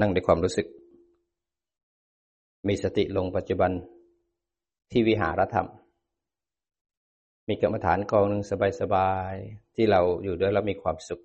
[0.00, 0.66] นั่งในความรู้สึก
[2.68, 3.72] มีสติลงปัจจุบัน
[4.90, 5.68] ที่วิหารธรรม
[7.48, 8.42] มีกรรมฐานกองหนึ่ง
[8.80, 11.22] สบายๆที่เราอยู่ด้วยแล้วมีความสุข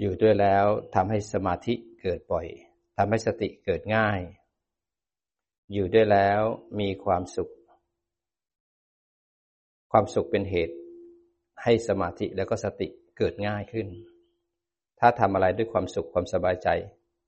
[0.00, 2.46] อยู่ด้วยแล้วทำให้สมาธิเกิดบ่อย
[2.96, 4.20] ทำให้สติเกิดง่าย
[5.72, 6.40] อยู่ด้วยแล้ว
[6.80, 7.52] มีความสุข
[9.92, 10.76] ความสุขเป็นเหตุ
[11.62, 12.88] ให้สมาธิแล้วก็สติ
[13.18, 13.86] เกิดง่ายขึ้น
[15.00, 16.68] ถ้าทำอะไรด้วยความสุขความสบายใจ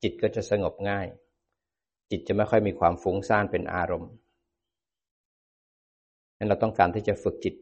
[0.03, 1.07] จิตก็จะสงบง่าย
[2.11, 4.11] จิตจะไม่ค่อยมีความฟุ้งซ่านเป็นอารมณ์
[6.37, 7.55] นั้นเราต้องการที่จะฝึกจิต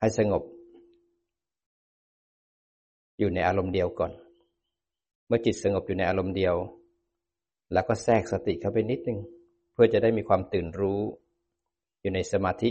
[0.00, 0.42] ให้สงบ
[3.18, 4.12] อยู่ในอารมณ์เดียวก่อน
[5.26, 6.54] เมื่อจิตสงบอยู่ในอารมณ์เดียว
[7.72, 9.20] แล้วก็แทรกสติเข้าไปนิดนึง
[9.72, 11.00] เพื่อจะได้มีความตื่นรู้
[12.00, 12.70] อยู่ในสมาธิ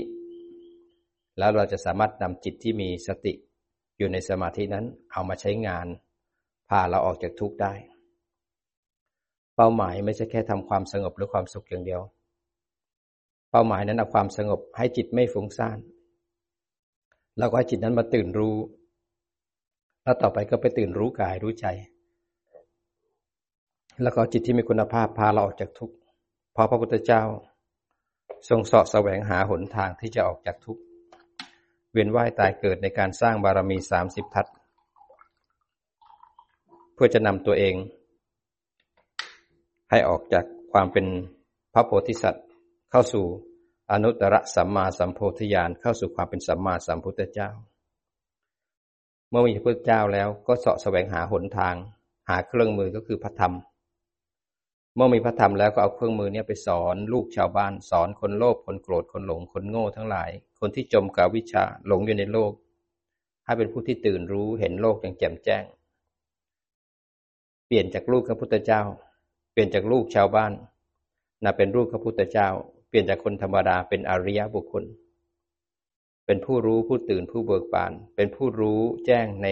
[1.37, 3.33] แล้วเราจะสามารถนำจิตที่มีสติ
[3.97, 5.87] อยู่ในสมาธินั้นเอามาใช้งาน
[6.69, 7.73] พาเราออกจากทุกข์ได้
[9.55, 12.01] เป้าหมายไม่ใช่แค่ทำความสงบหรือความสุขอย่างเดียว
[13.51, 15.77] เป้าหมายนั้นเอาความสงบให้จิตไม่ฟุ้งซ่าน
[17.37, 18.55] แล้วก็ให้จิตนั้นมาตื่นรู้
[20.03, 21.67] แล้วต่อไปก็ไปตื่นรู้กายรู้ใจ
[24.01, 25.95] แล้วก็จิตที่มีคุณภาพพาเราออกจากทุกข์
[26.53, 27.23] เพราะพระพุทธเจ้า
[28.49, 30.81] ทรงสาะแสวงหาหนทางที่จะออกจากทุกข์
[31.91, 34.45] เวียนว่ายตายเกิดในการสร้างบารมีสามสิบทัศ
[36.93, 37.75] เพื่อจะนำตัวเอง
[39.89, 41.05] ให้ออกจากความเป็น
[41.73, 42.45] พระโพธิสัตว์
[42.91, 43.25] เข้าสู่
[43.91, 47.49] อนุตตรสัมมาสัมโพธิญาณเข้าสู่ความเป็นสัมมาสัมพุทธเจ้า
[49.29, 51.75] เมื่อมีพระพุทธเจ้าแล้วก็เสาะแสวงหาหนทาง
[52.29, 53.53] หาเครื่องมือก็คือพระธรรม
[54.95, 62.51] เมื่อมีพระธรรมแล้วก็เอาเครื่องมือนี้ไปสอนลูกชาวบ้าน สอนคนโลภคนโกรธคนหลงคนโง่ทั้งหลาย คนที่จมกับวิชาหลงอยู่ในโลก
[63.45, 65.63] ให้เป็นผู้ที่ตื่นรู้เห็นโลกอย่างแจ่มแจ้ง
[67.73, 68.81] ลี่ยนจากลูกพระพุทธเจ้า
[69.51, 70.51] เปลี่ยนจากลูกชาวบ้าน
[71.43, 72.49] น่าเป็นลูกพระพุทธเจ้า
[72.89, 74.83] เปลี่ยนจากคนธรรมดาเป็นอริยบุคคล
[76.25, 79.47] เป็นผู้รู้ผู้ตื่นผู้เบิกบาน เป็นผู้รู้แจ้งใน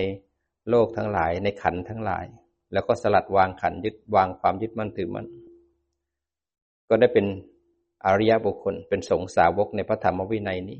[0.69, 2.25] โลกทั้งหลายในขันทั้งหลาย
[2.73, 5.27] แล้วก็สลัดวางขันยึดวางความยึดมั่นถือมั่น
[6.89, 7.25] ก็ได้เป็น
[8.05, 10.79] อริยบุคคล เป็นสงสาวกในพระธรรมวินัยนี้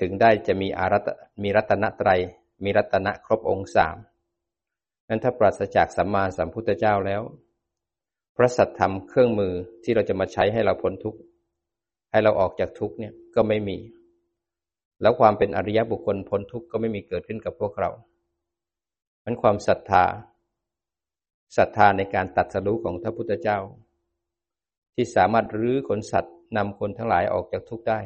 [0.00, 1.08] ถึงได้จะมีอารัต
[1.42, 2.20] มีรัตนตรัย
[2.64, 3.96] มีรัตนะครบองค์สาม
[5.08, 7.22] นั้นถ้าปราศจากสัมมาสัมพุทธเจ้าแล้ว
[8.36, 9.52] พระสัตธรรมเครื่องมือ
[9.84, 11.18] ที่เราจะมาใช้ให้เราพ้นทุกข์
[12.10, 13.78] ให้เราออกจากทุกข์เนี่ยก็ไม่มี
[15.02, 17.90] แล้วความเป็นอริยบุคคลพ้นทุกข์ก็ไม่มีเกิดขึ้นกับพวกเรา
[19.24, 20.04] มันความศรัทธา
[21.56, 23.58] ศรัทธาในการตัดสรู้ของพระพุทธเจ้า
[24.94, 28.00] ที่สามารถรื้อขนสัตว์นำคนทั้งหลายออกจากทุกข์ได้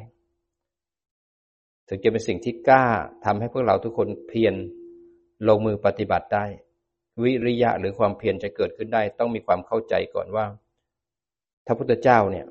[1.89, 2.85] ถึงจะเป็นสิ่งที่กล้า
[3.25, 4.55] ทำให้พวกเราทุกคนเพียร
[5.49, 6.45] ลงมือปฏิบัติได้
[7.23, 10.45] วิริยะหรือความเพียรจะเกิดขึ้นได้ ต้องมีความเข้าใจก่อนว่า
[11.67, 12.47] พระพุทธเจ้าเนี่ย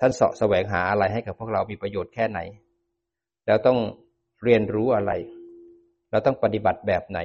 [0.00, 2.40] ท่านเสาะแสวงหาอะไรให้กับพวกเรามีประโยชน์แค่ไหน
[3.46, 3.78] แล้วต้อง
[4.44, 5.12] เรียนรู้อะไร
[6.10, 7.20] เราต้องปฏิบัติแบบไหน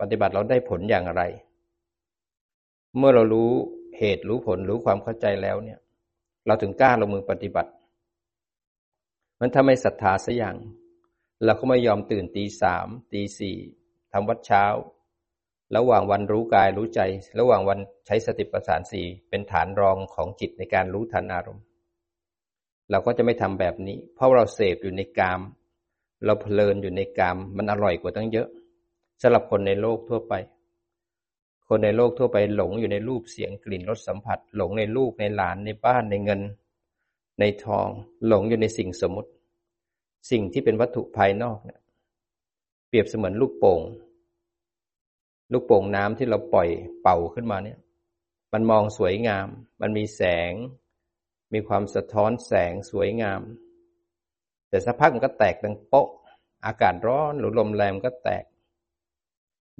[0.00, 1.22] ปฏิบัติเราได้ผลอย่างไร
[2.96, 3.50] เมื่อเรารู้
[3.98, 5.78] เหตุรู้ผลรู้ความเข้าใจแล้วเนี่ย
[6.46, 7.70] เราถึงกล้าลงมือปฏิบัติ
[9.38, 10.56] มันถ้าไม่ศรัทธาสัอย่าง
[11.44, 13.56] เราก็ไม่ยอมตื่นตีสามตีสี่
[14.12, 14.64] ทำวัดเช้า
[15.76, 17.00] ระหว่างวันรู้กายรู้ใจ
[17.38, 21.64] ระหว่างวันใช้สติปัฏฐานสี่เป็นฐานรองของจิตในการรู้ทันอารมณ์
[22.90, 25.40] เราก็จะไม่ทำแบบนี้ เพราะเราเสพอยู่ในกาม
[26.24, 28.48] เราเพลินอยู่ในกาม มันอร่อยกว่าตั้งเยอะ
[29.22, 30.34] สำหรับคนในโลกทั่วไป
[31.68, 36.40] คนในโลกทั่วไปหลงอยู่ในรูปเสียงกลิ่นรสสัมผัส หลงในลูกในหลานในบ้านในเงิน
[37.40, 37.88] ในทอง
[38.26, 39.30] หลงอยู่ในสิ่งสมมติ
[40.30, 41.80] สิ่งที่เป็นวัตถุภายนอกเนี่ย
[42.88, 43.80] เปรียบเสมือนลูกโป่ง
[45.52, 46.68] ลูกโป่งน้ำที่เราปล่อย
[47.02, 47.78] เป่าขึ้นมาเนี่ย
[48.52, 49.48] มันมองสวยงาม
[49.80, 50.52] มันมีแสง
[51.52, 53.40] มีความสะท้อนแสงสวยงาม
[54.68, 56.08] แต่สักพักมันก็แตกดังโป๊ะ
[56.66, 58.44] อากาศร้อนหรือลมแรงก็แตก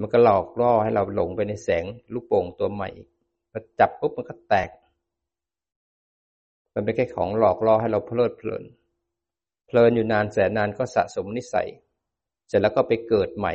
[0.01, 2.89] มันก็หลอกล่อให้เราหลงไปในแสงลูกโป่งตัวใหม่
[3.51, 4.71] พอจับปุ๊บมันก็แตก
[6.75, 8.65] มันเป็นแค่ของหลอกล่อให้เราเพลิดเพลิน
[9.67, 11.69] เพลินอยู่นานแสนนานก็สะสมนิสัย
[12.49, 13.55] เสร็จแล้วก็ไปเกิดใหม่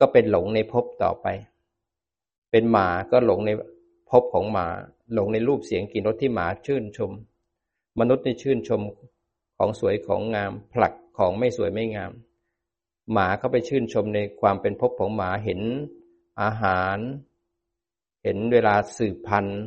[0.00, 1.26] ก็เป็นหลงในภพต่อไป
[2.50, 3.50] เป็นหมาก็หลงใน
[4.10, 4.66] ภพของหมา
[5.14, 7.10] หลงในรูปเสียงกลิ่นรสที่หมาชื่นชม
[8.00, 8.80] มนุษย์ในชื่นชม
[9.56, 12.12] ของสวยของงาม ผลักของไม่สวยไม่งาม
[13.12, 15.60] หมาเขาไปชื่นชมในความเป็นภพของหมาเห็น
[16.42, 16.98] อาหาร
[18.22, 19.62] เห็นเวลาสืบพันธุ์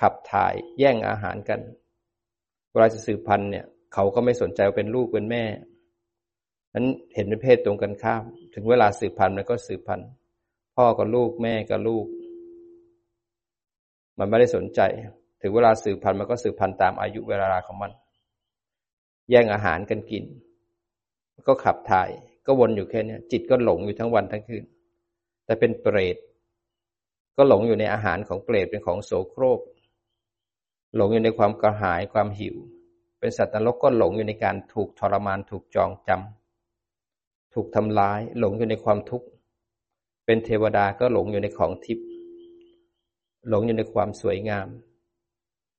[0.00, 1.60] ขับถ่ายแย่งอาหารกัน
[2.70, 5.44] เวลาจะสืบพันธุ์เนี่ย เขาก็ไม่สนใจเป็นลูกเป็นแม่
[6.74, 8.22] นั้นเห็นเป็นเพศตรงกันข้าม
[8.54, 10.08] ถึงเวลาสืบพันธุ์มันก็สืบพันธุ์
[10.76, 12.06] พ่อกับลูกแม่กับลูก
[14.18, 14.80] มันไม่ได้สนใจ
[15.42, 17.92] ถึงเวลาสืบพันธุ์มันก็สืบพันธุ์ตามอายุเวลาของมัน
[19.30, 20.24] แย่งอาหารกันกิน
[21.48, 22.10] ก็ขับถ่าย
[22.46, 24.64] ก็วนอยู่แค่นี้จิตก็หลงอยู่ทั้งวันทั้งคืน
[25.44, 26.16] แต่เป็นเปรต
[27.36, 29.60] ก็หลงอยู่ในอาหารของเปรตเป็นของโสโครก
[30.96, 32.56] หลงอยู่ในความกระหายความหิว
[33.18, 36.37] เป็นสัตว์นรกก็หลงอยู่ในการถูกทรมานถูกจองจำ
[37.60, 39.26] ถูกทำร้าย หลงอยู่ในความทุกข์
[40.26, 42.06] เป็นเทวดาก็หลงอยู่ในของทิพย์
[43.48, 44.68] หลงอยู่ในความสวยงาม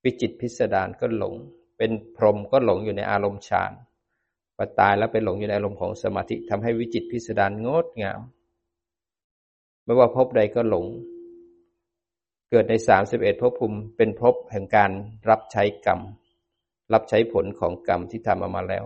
[0.04, 1.34] วิจิตพิสดารก็หลง
[1.78, 3.72] เป็นพรหมก็หลงอยู่ในอารมณ์ฌาน
[4.56, 8.22] พอตายแล้วไปหลงอยู่ในอารมณ์ของสมาธิทำให้วิจิตพิสดารงดงาม
[9.84, 10.86] ไม่ว่าภพใดก็หลง
[12.50, 14.92] เกิดในสามสิบเอ็ดภพภูมิเป็นภพแห่งการ
[15.30, 16.00] รับใช้กรรม
[16.94, 18.86] รับใช้ผลของกรรมที่ทำมาแล้ว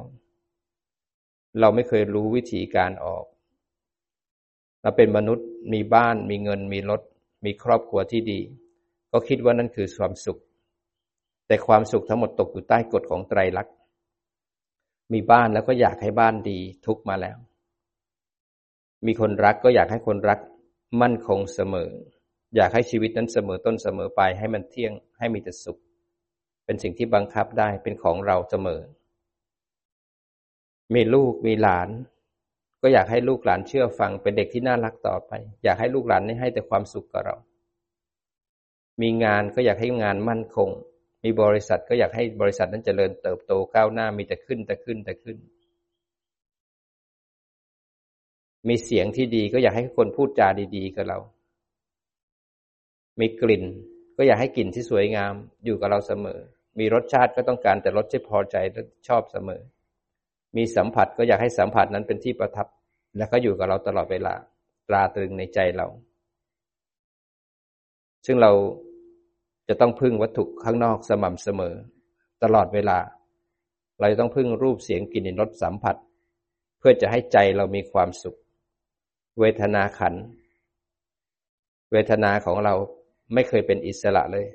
[1.60, 3.26] เราไม่เคยรู้วิธีการออก
[4.82, 7.02] เราเป็นมนุษย์มีบ้าน มีเงิน มีรถ
[7.46, 8.40] มีครอบครัวที่ดี
[9.12, 10.40] ก็คิดว่านั่นคือความสุข
[11.48, 13.76] แต่ความสุขทั้งหมดตกอยู่ใต้กฎของไตรลักษณ์
[15.14, 17.38] มีบ้านแล้วก็อยากให้บ้านดีทุกมาแล้ว
[19.06, 20.40] มีคนรักก็อยากให้คนรัก
[21.02, 21.92] มั่นคงเสมอ
[22.56, 25.80] อยากให้ชีวิตนั้นเสมอต้นเสมอไปให้มันเที่ยงให้มีแต่สุข
[26.66, 28.82] เป็นสิ่งที่บังคับได้เป็นของเราเสมอ
[30.94, 31.90] มีลูกมีหลาน
[32.82, 35.32] ก็อยากให้ลูกหลานเชื่อฟังเป็นเด็กที่น่ารักต่อไป
[35.64, 37.36] อยากให้ลูกหลานให้แต่ความสุขกับเรา
[39.02, 40.70] มีงานก็อยากให้งานมั่นคง
[41.24, 45.38] มีบริษัทก็อยากให้บริษัทนั้นเจริญเติบโตก้าวหน้ามีแต่ขึ้นแต่ขึ้นแต่ขึ้น
[48.68, 51.20] มีเสียงที่ดีก็อยากให้คนพูดจาดีๆกับเรา
[53.20, 53.64] มีกลิ่น
[54.18, 55.34] ก็อยากให้กลิ่นที่สวยงาม
[55.66, 56.40] อยู่กับเราเสมอ
[56.80, 59.62] มีรสชาติก็ต้องการแต่รสที่พอใจและชอบเสมอ
[60.58, 62.68] มีสัมผัสก็อยากให้สัมผัสนั้นเป็นที่ประทับ
[63.18, 64.34] และก็อยู่กับเราตลอดเวลา
[64.88, 65.88] ตราตรึงในใจเรา
[68.26, 68.52] ซึ่งเรา
[69.68, 71.76] จะต้องพึ่งวัตถุข้างนอกสม่ำเสมอ
[72.44, 72.98] ตลอดเวลา
[74.00, 75.96] เราจะต้องพึ่งรูปเสียงกลิ่นรสสัมผัส
[76.80, 78.36] เพื่อจะให้ใจเรามีความสุข
[79.40, 80.14] เวทนาขัน
[81.92, 82.74] เวทนาของเรา
[83.34, 84.48] ไม่เคยเป็นอิสระเลย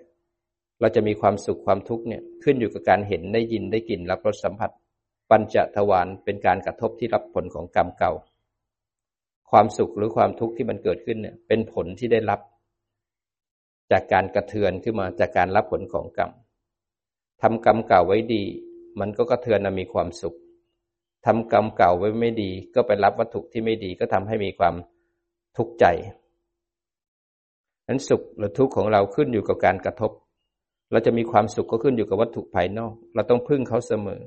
[0.80, 4.70] เราจะมีความสุขความทุกข์เนี่ยขึ้นอยู่กับการเห็นได้ยินได้กลิ่นรับรสสัมผัส
[5.30, 8.12] ปัญจทวารเป็นการกระทบที่รับผลของกรรมเก่า
[9.50, 12.40] ความสุขหรือความทุกข์ที่มันเกิดขึ้นเนี่ย เป็นผลที่ได้รับ
[13.92, 16.30] จากการกระเทือนขึ้นมาจากการรับผลของกรรม
[17.42, 18.42] ทำกรรมเก่าไว้ดี
[19.00, 20.36] มันก็กระเทือนมีความสุข
[21.26, 24.74] ทำกรรมเก่าไว้ไม่ดี ก็ไปรับวัตถุที่ไม่ดีก็ทำให้มีความ
[25.56, 25.84] ทุกข์ใจ
[27.88, 30.10] นั้นสุขหรือทุกข์ของเราขึ้นอยู่กับการกระทบ
[30.92, 34.20] เราจะมีความสุขก็ขึ้นอยู่กับวัตถุภายนอก เราต้องพึ่งเขาเสมอ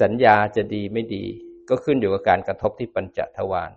[0.00, 1.24] สัญญาจะดีไม่ดี
[1.68, 3.72] ก็ขึ้นอยู่กับการกระทบที่ปัญจทวาร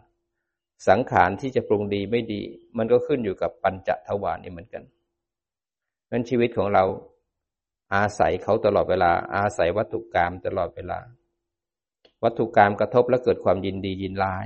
[0.87, 2.41] สังขารที่จะปรุงดีไม่ดี
[2.77, 4.83] มันก็ขึ้นอยู่กับปัญจทวารนี่เหมือนกัน
[6.11, 6.83] นั้นชีวิตของเรา
[7.95, 10.99] อาศัยเขาตลอดเวลา อาศัยวัตถุกรรมตลอดเวลา
[12.23, 14.45] วัตถุกรรมกระทบแล้วเกิดความยินดียินร้าย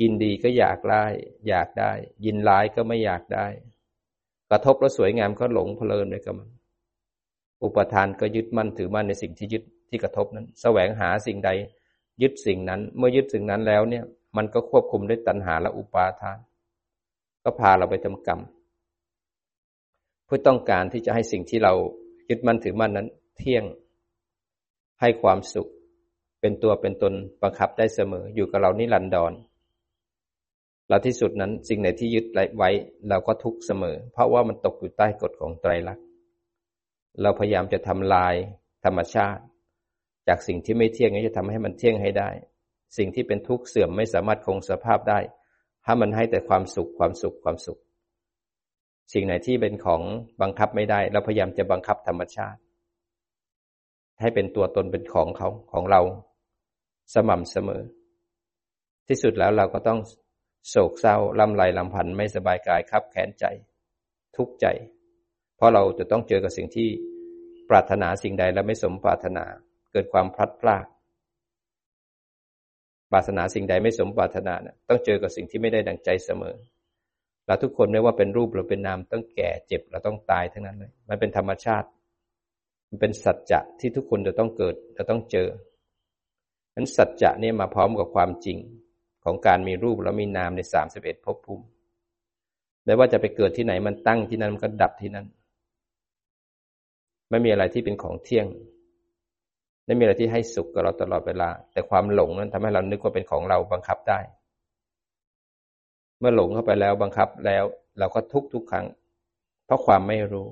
[0.00, 1.04] ยินดีก็อยากได้
[1.48, 1.92] อยากได้
[2.24, 3.46] ยินร้ายก็ไม่อยากได้
[4.50, 6.50] กระทบแล้วสวยงามก็หลงเพลินไปกับมัน
[7.62, 11.50] อุปทานก็ยึดมั่นถือมั่นในสิ่งที่ยึด ที่กระทบนั้นแสวงหาสิ่งใด
[12.22, 14.04] ยึดสิ่งนั้น เมื่อยึดสิ่งนั้นแล้วเนี่ย
[14.36, 16.38] มันก็ควบคุมด้วยตัณหาและอุปาทาน
[17.44, 18.40] ก็พาเราไปทำกรรม
[20.24, 21.72] เพื่อต้องการที่จะให้สิ่งที่เรา
[22.28, 23.64] ยึดมั่นถือมั่นนั้น เที่ยง
[25.00, 25.68] ให้ความสุข
[26.40, 27.12] เป็นตัวเป็นตน
[27.42, 29.32] บังคับได้เสมออยู่กับเรานิรันดร
[30.88, 32.26] แล้วที่สุดนั้นสิ่งไหนที่ยึด
[32.56, 32.70] ไว้
[33.08, 36.04] เราก็ทุกข์เสมอ เพราะว่ามันตกอยู่ใต้กฎของไตรลักษณ์
[37.22, 38.34] เราพยายามจะทำลาย
[38.84, 39.42] ธรรมชาติ
[40.30, 42.30] จากสิ่งที่ไม่เที่ยงนี้จะทำให้มันเที่ยงให้ได้
[42.98, 45.20] สิ่งที่เป็นทุกข์เสื่อมไม่สามารถคงสภาพได้
[45.84, 47.78] ถ้ามันให้แต่ความสุขความสุขความสุข
[49.12, 50.02] สิ่งไหนที่เป็นของ
[50.42, 52.60] บังคับไม่ได้ เราพยายามจะบังคับธรรมชาติ
[54.20, 56.00] ให้เป็นตัวตนเป็นของเขาของเรา
[57.14, 57.82] สม่ำเสมอ
[59.08, 60.00] ที่สุดแล้วเราก็ต้อง
[60.68, 63.44] โศกเศร้าลำไรลำพันธ์ไม่สบายกายคับแขนใจ
[64.36, 64.66] ทุกข์ใจ
[65.56, 66.88] เพราะเราจะต้องเจอกับสิ่งที่
[67.70, 69.44] ปรารถนาสิ่งใดแล้วไม่สมปรารถนา
[69.92, 70.86] เกิดความพลัดพราก
[73.10, 76.56] ปรารถนาสิ่งใดไม่สมปรารถนานะต้องเจอกับสิ่งที่ไม่ได้ดังใจเสมอ
[77.46, 81.88] เราทุกคนไม่ว่าเป็นรูปหรือเป็นนามต้องแก่เจ็บเราต้องตายทั้งนั้นเลย มันเป็นธรรมชาติ
[82.88, 85.48] มันเป็นสัจจะที่ทุกคนจะต้องเกิดจะต้องเจอ
[86.76, 88.58] นั้นสัจจะเนี่ยมาพร้อมกับความจริง
[89.24, 91.64] ของการมีรูปแล้วมีนามในสามสิบเอ็ดภพภูมิ
[92.84, 95.26] ไม่ว่าจะไปเกิดที่ไหนมันตั้งที่นั่นมันก็ดับที่นั่น
[97.30, 98.46] ไม่มีอะไรที่เป็นของเที่ยง
[99.84, 104.20] ไม่มีอะไรที่ให้สุขกับเราตลอดเวลา แต่ความหลงนั้นทำให้เรานึกว่าเป็นของเราบังคับได้
[106.18, 107.64] เมื่อหลงเข้าไปแล้วบังคับแล้ว
[107.98, 108.86] เราก็ทุกทุกครั้ง
[109.66, 110.48] เพราะความไม่รู้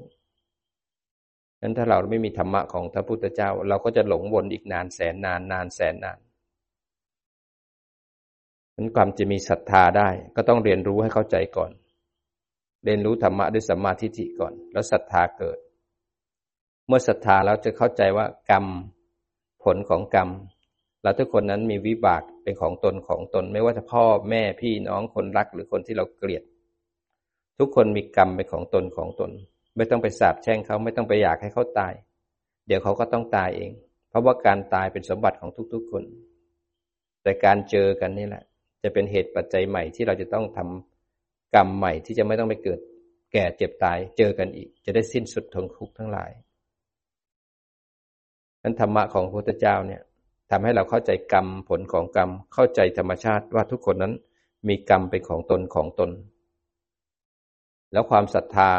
[1.61, 6.19] นั้นถ้าเราไม่มีธรรมะของพระพุทธเจ้า เราก็จะหลงวนอีกนานแสนนานนานแสนนาน
[8.77, 11.71] นั้นความจะมีศรัทธาได้ ก็ต้องเรียนรู้ให้เข้าใจก่อน
[12.85, 15.59] เรียนรู้ธรรมะด้วยสัมมาทิฏฐิก่อน แล้วศรัทธาเกิด
[16.87, 18.67] เมื่อศรัทธาแล้วจะเข้าใจว่ากรรม
[19.65, 20.29] ผลของกรรม
[21.03, 26.43] เราทุกคนนั้นมีวิบากเป็นของตนของตน ไม่ว่าจะพ่อแม่พี่น้องคนรักหรือคนที่เราเกลียด
[27.59, 29.31] ทุกคนมีกรรมเป็นของตนของตน
[29.77, 31.95] ไม่ต้องไปสาบแช่งเขาไม่ต้องไปอยากให้เขาตาย
[32.67, 33.71] เดี๋ยวเขาก็ต้องตายเอง
[34.09, 36.05] เพราะว่าการตายเป็นสมบัติของทุกๆคน
[37.23, 38.45] แต่การเจอกันนี่แหละ
[38.83, 42.81] จะเป็นเหตุปัจจัยใหม่ที่เราจะต้องทำกรรมใหม่ที่จะไม่ต้องไปเกิด
[43.33, 46.31] แก่เจ็บตายเจอกันอีก จะได้สิ้นสุดทนทุกข์ทั้งหลาย
[48.63, 50.03] นั้นธรรมะของพระพุทธเจ้าเนี่ย
[50.51, 54.15] ทำให้เราเข้าใจกรรมผลของกรรมเข้าใจธรรมชาติว่าทุกคนนั้น
[54.69, 56.11] มีกรรมเป็นของตนของตน
[57.93, 58.71] แล้วความศรัทธา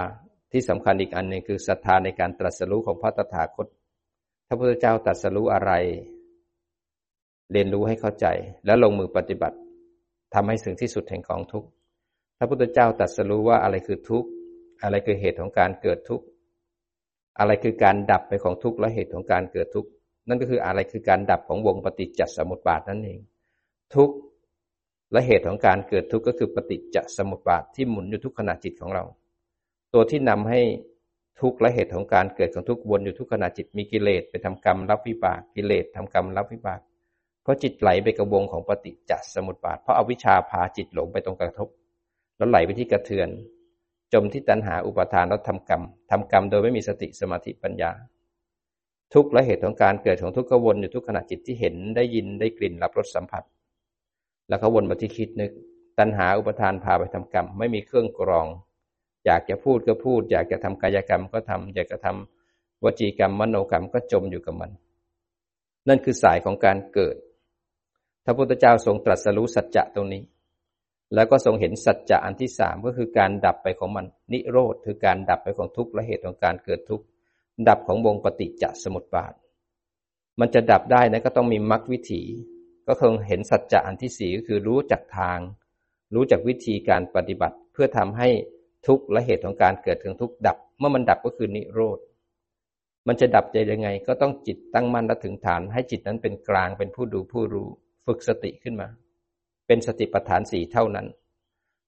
[0.52, 3.68] ที่สำคัญอีกอันหนึ่งคือศรัทธาในการตรัสรู้ของพระตถาคต
[4.48, 5.72] พระพุทธเจ้าตรัสรู้อะไร
[7.52, 8.28] เรียนรู้ให้เข้าใจ
[8.66, 9.58] แล้วลงมือปฏิบัติ
[10.34, 11.68] ทำให้ถึงที่สุดแห่งของทุกข์
[12.38, 14.30] พระพุทธเจ้าตรัสรู้ว่าอะไรคือทุกข์
[14.84, 16.26] อะไรคือเหตุของการเกิดทุกข์
[17.40, 19.90] อะไรคือการดับไปของทุกข์และเหตุของการเกิดทุกข์
[20.28, 23.20] นั่นก็คืออะไรคือการดับของวงปฏิจจสมุปบาทนั่นเอง
[23.96, 24.16] ทุกข์
[25.12, 29.04] และเหตุของการเกิดทุกข์ก็คือปฏิจจสมุปบาทที่หมุนอยู่ทุกขณะจิตของเรา
[29.94, 30.62] ตัวที่นำให้
[31.42, 36.80] ทุกข์และเหตุของการเกิดของทุกข์วนอยู่ทุกขณะจิตมีกิเลสไปทำกรรมรับวิบากกิเลสทำกรรมรับวิบาก
[37.44, 41.68] เพราะจิตไหลไปกับวงของปฏิจจสมุปบาท เพราะอวิชชาพาจิตหลงไปตรงกระทบ
[42.38, 43.30] แล้วไหลไปที่กระเทือน
[44.14, 47.92] จมที่ตัณหาอุปทานแล้วทำกรรมทำกรรมโดยไม่มีสติสมาธิปัญญา
[49.14, 53.44] ทุกและเหตุของการเกิดของทุกขวนอยู่ทุกขณะจิตที่เห็นได้ยินได้กลิ่นรับรสสัมผัส
[54.50, 55.52] แล้วก็วนมาที่คิดนึก
[56.00, 58.48] ตัณหาอุปทานพาไปทำกรรม ไม่มีเครื่องกรอง
[59.26, 64.72] อยากจะพูดก็พูด อยากจะทำกายกรรมก็ทำอยากจะทำวจีกรรมมโนกรรมก็จมอยู่กับมัน
[65.88, 67.16] นั่นคือสายของการเกิด
[68.26, 70.22] พระพุทธเจ้าทรงตรัสรู้สัจจะตรงนี้
[71.14, 77.06] แล้วก็ทรงเห็นสัจจะอันที่สามก็คือการดับไปของมัน นิโรธคือการดับไปของทุกข์และเหตุของการเกิดทุกข์
[77.68, 79.34] ดับของวงปฏิจจสมุปบาท
[80.40, 82.22] มันจะดับได้นะก็ต้องมีมรรควิถี
[82.88, 85.40] ก็คงเห็นสัจจะอันที่สี่ก็คือรู้จักทาง
[86.16, 88.30] รู้จักวิธีการปฏิบัติ เพื่อทำให้
[88.88, 92.00] ทุกข์และเหตุของการเกิดของทุกข์ดับ เมื่อมันดับก็คือนิโรธ
[93.08, 97.68] มันจะดับใจยังไง ก็ต้องจิตตั้งมั่นและถึงฐาน ให้จิตนั้นเป็นกลางเป็นผู้ดูผู้รู้
[98.06, 98.88] ฝึกสติขึ้นมา
[99.72, 101.08] เป็นสติปัฏฐานสี่เท่านั้น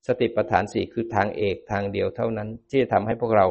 [0.07, 3.47] สติปัฏฐานสี่คือทางเอกทางเดียวเท่านั้น ที่จะทำให้พวกเรา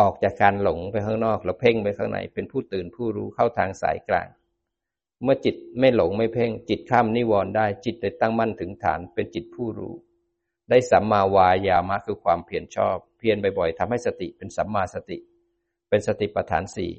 [0.00, 4.28] ออกจากการหลงไปข้างนอกแล้วเพ่งไปข้างใน เป็นผู้ตื่นผู้รู้เข้าทางสายกลาง
[5.22, 9.94] เมื่อจิตไม่หลงไม่เพ่ง จิตข้ามนิวรณ์ได้จิตได้ตั้งมั่นถึงฐานเป็นจิตผู้รู้
[10.70, 15.18] ได้สัมมาวายามะคือความเพียรชอบ เพียรบ่อยๆทำให้สติเป็นสัมมาสติ
[15.88, 16.92] เป็นสติปัฏฐานสี่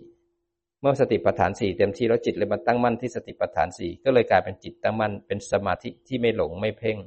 [0.82, 6.98] เมื่อสติปัฏฐานสี่เต็มที่แล้วจิตเลยมาตั้งมั่นที่สติปัฏฐานสี่ก็เลยกลายเป็นจิตตั้งมั่นเป็นสมาธิที่ไม่หลงไม่เพ่ง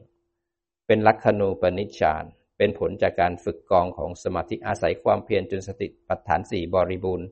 [0.87, 2.25] เป็นลักขณูปนิชฌาน
[2.59, 7.27] เป็นผลจากการฝึกกองของสมาธิอาศัยความเพียรจนสติปัฏฐานสี่บริบูรณ์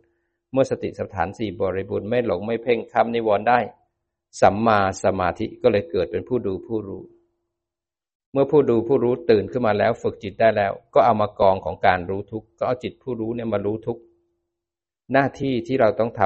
[0.52, 3.59] เมื่อสติสัฏฐานสี่บริบูรณ์ไม่หลงไม่เพ่งคำนิวรณ์ได้
[4.40, 7.02] สัมมาสมาธิก็เลยเกิดเป็นผู้ดูผู้รู้
[8.32, 14.02] เมื่อผู้ดูผู้รู้ตื่นขึ้นมาแล้วฝึกจิตได้แล้ว ก็เอามากองของการรู้ทุกข์ก็เอาจิตผู้รู้เนี่ยมารู้ทุกข์
[15.12, 16.23] หน้าที่ที่เราต้องท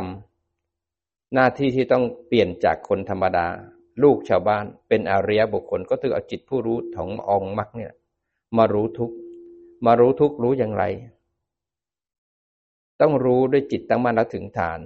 [0.64, 3.46] ำหน้าที่ที่ต้องเปลี่ยนจากคนธรรมดา
[4.02, 7.92] ลูกชาวบ้าน เป็นอริยบุคคลก็ถือเอาจิตผู้รู้ขององค์มรรคเนี่ย
[8.56, 9.10] มารู้ทุก
[9.86, 10.84] มารู้ทุกรู้อย่างไร
[13.00, 14.80] ต้องรู้ด้วยจิตตั้งมั่นแล้วถึงฐาน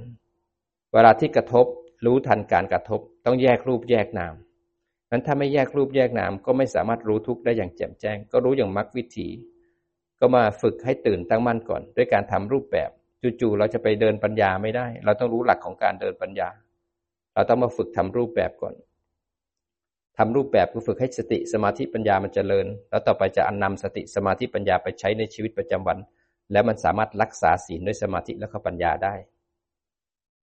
[0.92, 1.66] เวลาที่กระทบ
[2.04, 4.34] รู้ทันการกระทบ ต้องแยกรูปแยกนาม
[5.10, 9.28] นั้นถ้าไม่แยกรูปแยกนามก็ไม่สามารถรู้ทุกได้อย่างแจ่มแจ้ง ก็รู้อย่างมรรควิถี
[10.20, 12.90] ก็มาฝึกให้ตื่นตั้งมั่นก่อน ด้วยการทำรูปแบบ
[13.40, 16.48] จู่ๆเราจะไปเดินปัญญาไม่ได้ เราต้องรู้หลักของการเดินปัญญา
[17.34, 18.74] เราต้องมาฝึกทำรูปแบบก่อน
[20.18, 25.98] ทำรูปแบบคือฝึกให้สติสมาธิปัญญามันเจริญ แล้วต่อไปจะอนนำสติสมาธิปัญญาไปใช้ในชีวิตประจำวัน
[26.52, 29.14] แล้วมันสามารถรักษาศีลด้วยสมาธิและก็ปัญญาได้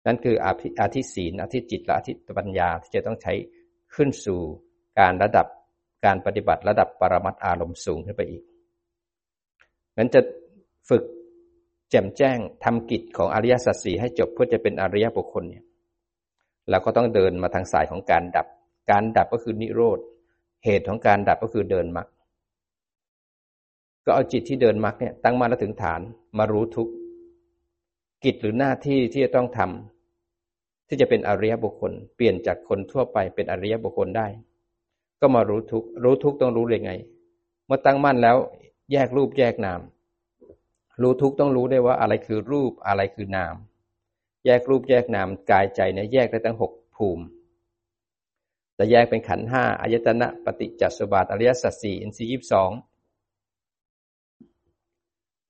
[0.05, 0.35] นั่นคือ
[0.79, 3.33] อาทิศีลอาทิจิตและอาทิปัญญาที่จะต้องใช้
[3.95, 4.39] ขึ้นสู่
[4.99, 5.47] การระดับ
[6.05, 8.43] การปฏิบัติระดับปรมัตอารมณ์สูงขึ้นไปอีก
[9.97, 10.21] นั้นจะ
[10.89, 11.03] ฝึก
[11.95, 15.63] จ่มแจ้งทำกิจของอริยสัจสี่ให้จบเพื่อจะเป็นอริยบุคคลเนี่ย
[16.69, 18.47] เราก็ต้องเดินมาทางสายของการดับ
[18.91, 19.99] การดับก็คือนิโรธ
[20.65, 22.07] เหตุของการดับก็คือเดินมรรค
[24.05, 26.01] ก็เอาจิตที่เดินมรรคเนี่ยตั้งมาแล้วถึงฐาน
[26.37, 26.89] มารู้ทุก
[28.23, 34.27] กิจหรือหน้าที่ที่จะต้องทำที่จะเป็นอริยบุคคล เปลี่ยนจากคนทั่วไปเป็นอริยบุคคลได้
[35.21, 36.91] ก็มารู้ทุกรู้ทุกต้องรู้ยังไง
[37.65, 38.37] เมื่อตั้งมั่นแล้ว
[38.91, 39.79] แยกรูปแยกนาม
[41.01, 43.55] รู้ทุกต้องรู้ได้ว่าอะไรคือรูปอะไรคือนาม
[44.45, 47.25] แยกรูปแยกนามกายใจเนี่ยแยกได้ทั้งหกภูมิ
[48.77, 52.71] จะแยกเป็นขันห้าอายตนะปฏิจจสมบัติอริยสัจสี่อินทรีย์ยี่สอง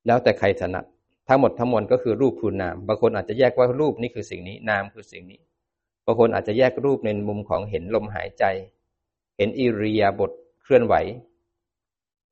[0.05, 0.85] แล้วแต่ใครถนัด
[1.27, 5.39] ทั้งหมดทั้งมวลก็คือรูปคูณนาม บางคนอาจจะแยกว่ารูปนี่คือสิ่งนี้ นามคือสิ่งนี้
[6.05, 8.43] บางคนอาจจะแยกรูปในมุมของเห็นลมหายใจ
[9.37, 10.31] เห็นอิริยาบถ
[10.63, 10.95] เคลื่อนไหว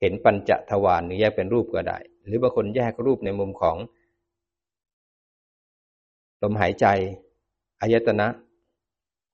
[0.01, 3.77] เห็นปัญจทวารนี่แยกเป็นรูปก็ได้ หรือบางคนแยกรูปในมุมของ
[6.42, 6.86] ลมหายใจ
[7.82, 8.27] อายตนะ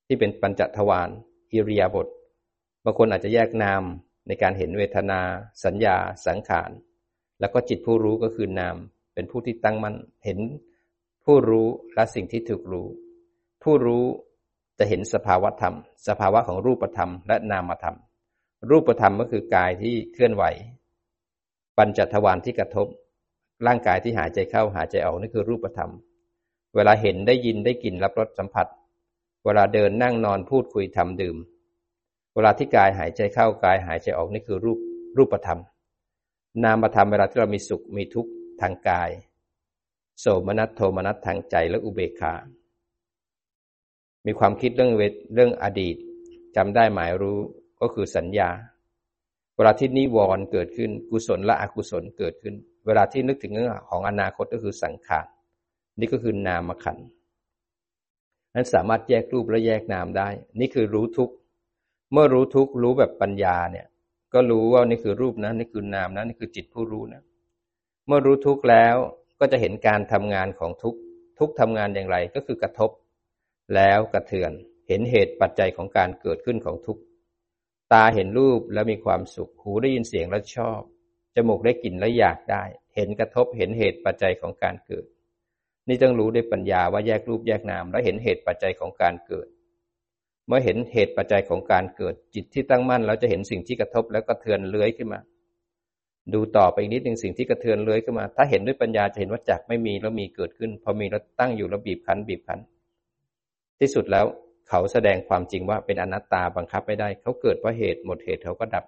[0.05, 1.09] ที่เป็นปัญจทวาร
[1.51, 2.07] อิริยาบถ
[2.83, 3.83] บางคนอาจจะแยกนาม
[4.27, 5.21] ในการเห็นเวทนา
[5.63, 6.71] สัญญา สังขาร
[7.39, 8.75] แล้วก็จิตผู้รู้ก็คือนาม
[9.13, 10.39] เป็นผู้ที่ตั้งมั่นเห็น
[11.25, 12.87] ผู้รู้และสิ่งที่ถูกรู้
[13.63, 14.05] ผู้รู้
[14.79, 15.75] จะเห็นสภาวะธรรม
[16.07, 17.97] สภาวะของรูปธรรมและนามธรรม
[18.69, 20.43] รูปธรรมก็คือกายที่เคลื่อนไหว
[21.79, 22.87] ปัญจทวารที่กระทบ
[23.67, 25.91] ร่างกายที่หายใจเข้าหายใจออกนี่คือรูปธรรม
[26.75, 28.67] เวลาเห็นได้ยินได้กลิ่นรับรสสัมผัส
[29.45, 31.37] เวลาเดินนั่งนอนพูดคุยทำดื่ม
[32.35, 34.79] เวลาที่กายหายใจเข้ากายหายใจออกนี่คือรูป
[35.17, 35.59] รูปธรรม
[36.63, 38.31] นามธรรมเวลาที่เรามีสุขมีทุกข์
[38.61, 39.09] ทางกาย
[40.19, 42.33] โสมนัสโทมนัสทางใจและอุเบกขา
[44.25, 45.01] มีความคิดเรื่องเว
[45.33, 45.95] เรื่องอดีต
[46.55, 47.37] จำได้หมายรู้
[47.81, 48.49] ก็คือสัญญา
[49.59, 55.27] เวลาที่นิวรณ์เกิดขึ้น กุศลและอกุศลเกิดขึ้น เวลาที่นึกถึงเรื่องของอนาคตก็คือสังขาร
[55.99, 56.97] นี่ก็คือนามขัน
[58.55, 61.29] นั้นสามารถแยกรูปและแยกนามได้ นี่คือรู้ทุก
[62.11, 63.87] เมื่อรู้ทุกรู้แบบปัญญาเนี่ย
[64.33, 67.21] ก็รู้ว่านี่คือรูปนะนี่คือนามนะนี่คือจิตผู้รู้นะ
[68.07, 68.95] เมื่อรู้ทุกแล้ว
[69.39, 70.95] ก็จะเห็นการทำงานของทุก
[71.39, 72.91] ทุกทำงานอย่างไรก็คือกระทบ
[73.75, 74.51] แล้วกระเทือน
[74.87, 76.97] เห็นเหตุปัจจัยของการเกิดขึ้นของทุก
[77.93, 80.81] ตาเห็นรูปแล้วมีความสุข หูได้ยินเสียงแล้วชอบ
[81.35, 82.63] จมูกได้กลิ่นแล้วอยากได้
[82.95, 85.05] เห็นกระทบเห็นเหตุปัจจัยของการเกิด
[85.87, 89.47] นี่ต้องรู้ด้วยปัญญาว่าแยกรูปแยกนามแล้วเห็นเหตุปัจจัยของการเกิด
[90.47, 95.19] เมื่อเห็นเหตุปัจจัยของการเกิด จิตที่ตั้งมั่นเราจะเห็นสิ่งที่กระทบแล้วก็เทือนเลื้อยขึ้นมา
[96.33, 102.59] ดูต่อไปอีกนิดหนึ่งสิ่งที่กระเทือนเลื้อยขึ้นมา ถ้าเห็นด้วยปัญญาจะเห็นว่าจักไม่มีแล้วมีเกิดขึ้น พอมีแล้วตั้งอยู่แล้วบีบคั้นบีบคั้น
[103.79, 104.25] ที่สุดแล้ว
[104.69, 108.85] เขาแสดงความจริงว่าเป็นอนัตตาบังคับไม่ได้ เขาเกิดเพราะเหตุหมดเหตุเขาก็ดับ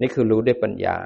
[0.00, 0.96] นี่คือรู้ด้วยปัญญา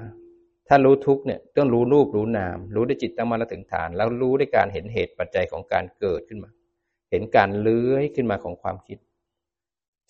[0.69, 6.51] ถ้ารู้ทุกเนี่ยต้องรู้รูปรู้นาม รู้ด้วยจิตตั้งมั่นถึงฐาน แล้วรู้ด้วยการเห็นเหตุปัจจัยของการเกิดขึ้นมา
[7.11, 8.99] เห็นการเลื้อยขึ้นมาของความคิด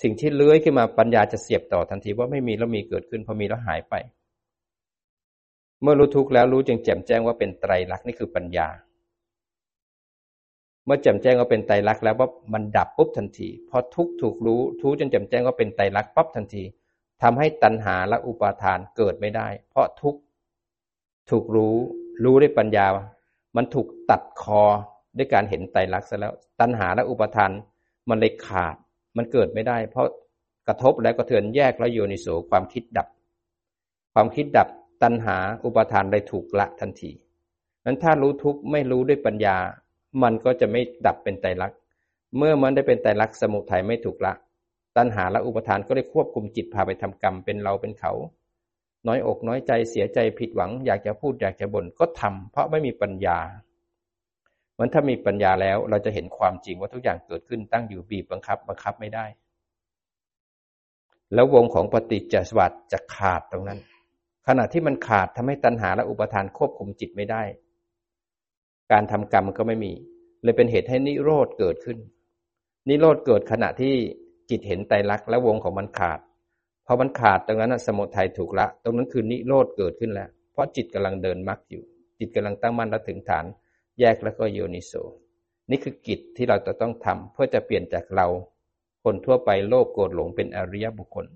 [0.03, 3.95] สิ่งที่เลื้อยขึ้นมาปัญญาจะเสียบต่อทันทีว่าไม่มีแล้วมีเกิดขึ้นพอมีแล้วหายไป
[5.83, 8.69] เมื่อรู้ทุกแล้วรู้จึงแจ่มแจ้งว่าเป็นไตรลักษณ์นี่คือปัญญา
[10.87, 16.65] เมื่อแจ่มแจ้งว่าเป็นไตรลักษณ์แล้วว่ามันดับปุ๊บทันทีพอทุกถูกรู้ทุกจนแจ่มแจ้งว่าเป็นไตรลักษณ์ปั๊บทันที
[17.23, 20.17] ทำให้ตัณหาและอุปาทานเกิดไม่ได้ เพราะทุก
[21.31, 21.77] ถูกรู้
[22.25, 22.87] รู้ด้วยปัญญา
[23.57, 24.63] มันถูกตัดคอ
[25.17, 27.51] ด้วยการเห็นไตรลักษณ์ซะแล้ว ตัณหาและอุปาทาน
[28.09, 28.77] มันเลยขาด
[29.17, 30.07] มันเกิดไม่ได้ เพราะ
[30.69, 33.09] กระทบแล้วก็เทือนแยกแล้วโยนิโสความคิดดับ
[34.15, 34.69] ความคิดดับ
[35.03, 37.11] ตัณหาอุปาทานเลยถูกละทันที
[37.85, 39.57] นั้นถ้ารู้ทุกข์ไม่รู้ด้วยปัญญา
[40.23, 41.79] มันก็จะไม่ดับเป็นไตรลักษณ์
[42.37, 44.35] เมื่อมันได้เป็นไตรลักษณ์สมุทัยไม่ถูกละ
[44.97, 48.13] ตัณหาและอุปทานก็ได้ควบคุมจิตพาไปทำกรรมเป็นเราเป็นเขา
[49.07, 53.39] น้อยอกน้อยใจเสียใจผิดหวัง อยากจะพูดอยากจะบ่นก็ทำเพราะไม่มีปัญญา
[54.79, 59.27] มันถ้ามีปัญญาแล้วเราจะเห็นความจริงว่าทุกอย่างเกิดขึ้นตั้งอยู่บีบบังคับ บังคับไม่ได้
[61.35, 63.81] แล้ววงของปฏิจจสวัสดิ์จะขาดตรงนั้น
[64.47, 67.43] ขณะที่มันขาดทำให้ตัณหาและอุปทานควบคุมจิตไม่ได้
[68.93, 69.93] การทำกรรมก็ไม่มี
[70.43, 71.99] เลยเป็นเหตุให้นิโรธเกิดขึ้น
[72.89, 73.95] นิโรธเกิดขณะที่
[74.51, 76.21] จิตเห็นไตรลักษณ์และวงของมันขาด
[76.87, 81.83] พอมันขาดตรงนั้นสมุทัยถูกละ ตรงนั้นคือนิโรธเกิดขึ้นแล้ว เพราะจิตกำลังเดินมรรคอยู่
[82.19, 83.45] จิตกำลังตั้งมั่นและถึงฐาน
[84.01, 84.93] แยกแล้วก็โยนิโส
[85.71, 88.27] นี่คือกิจที่เราจะต้องทำเพื่อจะเปลี่ยนจากเรา
[89.05, 91.27] คนทั่วไปโลภโกรธหลงเป็นอริยบุคคล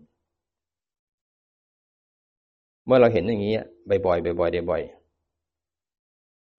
[2.87, 3.55] เมื่อเราเห็นอย่างนี้
[3.89, 5.00] บ่อยๆบ่อยๆบ่อยๆ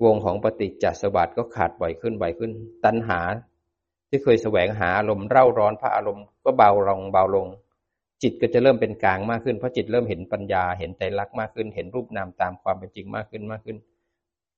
[0.03, 2.51] วงของปฏิจจสมบัติก็ขาดบ่อยขึ้นบ่อยขึ้น
[2.85, 3.19] ตัณหา
[4.09, 7.47] ที่เคยแสวงหาอารมณ์เร่าร้อนพระอารมณ์ก็เบาลงเบาลง
[8.21, 13.77] จิตก็จะเริ่มเป็นกลางมากขึ้นเพราะจิตเริ่มเห็นปัญญาเห็นใจรักมากขึ้น เห็นรูปนามตามความเป็นจริงมากขึ้นมากขึ้น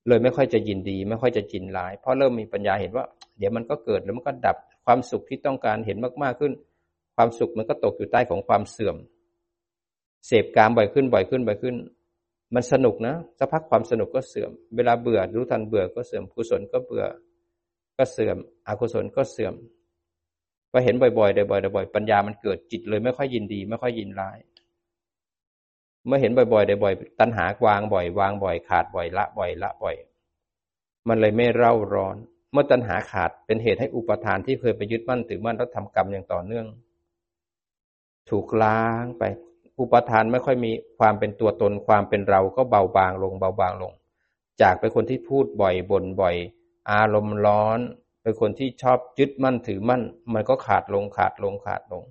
[0.07, 3.05] เลยไม่ค่อยจะยินดี ไม่ค่อยจะจินร้าย เพราะเริ่มมีปัญญาเห็นว่า
[3.37, 6.53] เดี๋ยวมันก็เกิดแล้วมันก็ดับความสุขที่ต้องการเห็นมากๆขึ้น
[7.15, 8.95] ความสุขมันก็ตกอยู่ใต้ของความเสื่อม
[10.27, 11.75] เสพกามบ่อยขึ้นบ่อยขึ้นบ่อยขึ้น
[12.55, 17.05] มันสนุกนะสักพักความสนุกก็เสื่อม เวลาเบื่อรู้ทันเบื่อก็เสื่อมกุศลก็เบื่อ
[17.97, 18.37] ก็เสื่อม
[18.67, 19.53] อกุศลก็เสื่อม
[20.71, 24.37] พอเห็นบ่อยๆบ่อยๆบ่อยๆปัญญามันเกิดจิตเลยไม่ค่อยยินดี ไม่ค่อยยินร้าย
[26.05, 29.95] เมื่อเห็นบ่อยๆบ่อยๆตัณหาวางบ่อย วางบ่อยขาดบ่อยละบ่อยละบ่อย
[31.07, 32.17] มันเลยไม่เร่าร้อน
[32.51, 36.65] เมื่อตัณหาขาดเป็นเหตุให้อุปทานที่เคยไปยึดมั่นถือมั่นแล้วทำกรรมอย่างต่อเนื่อง
[38.29, 39.23] ถูกล้างไป
[39.79, 43.93] อุปทานไม่ค่อยมีความเป็นตัวตนความเป็นเราก็เบาบางลงเบาบางลง
[44.61, 46.35] จากเป็นคนที่พูดบ่อยบ่นบ่อย
[46.91, 47.79] อารมณ์ร้อน
[48.23, 50.01] เป็นคนที่ชอบยึดมั่นถือมั่น
[50.33, 52.03] มันก็ขาดลงขาดลงขาดลง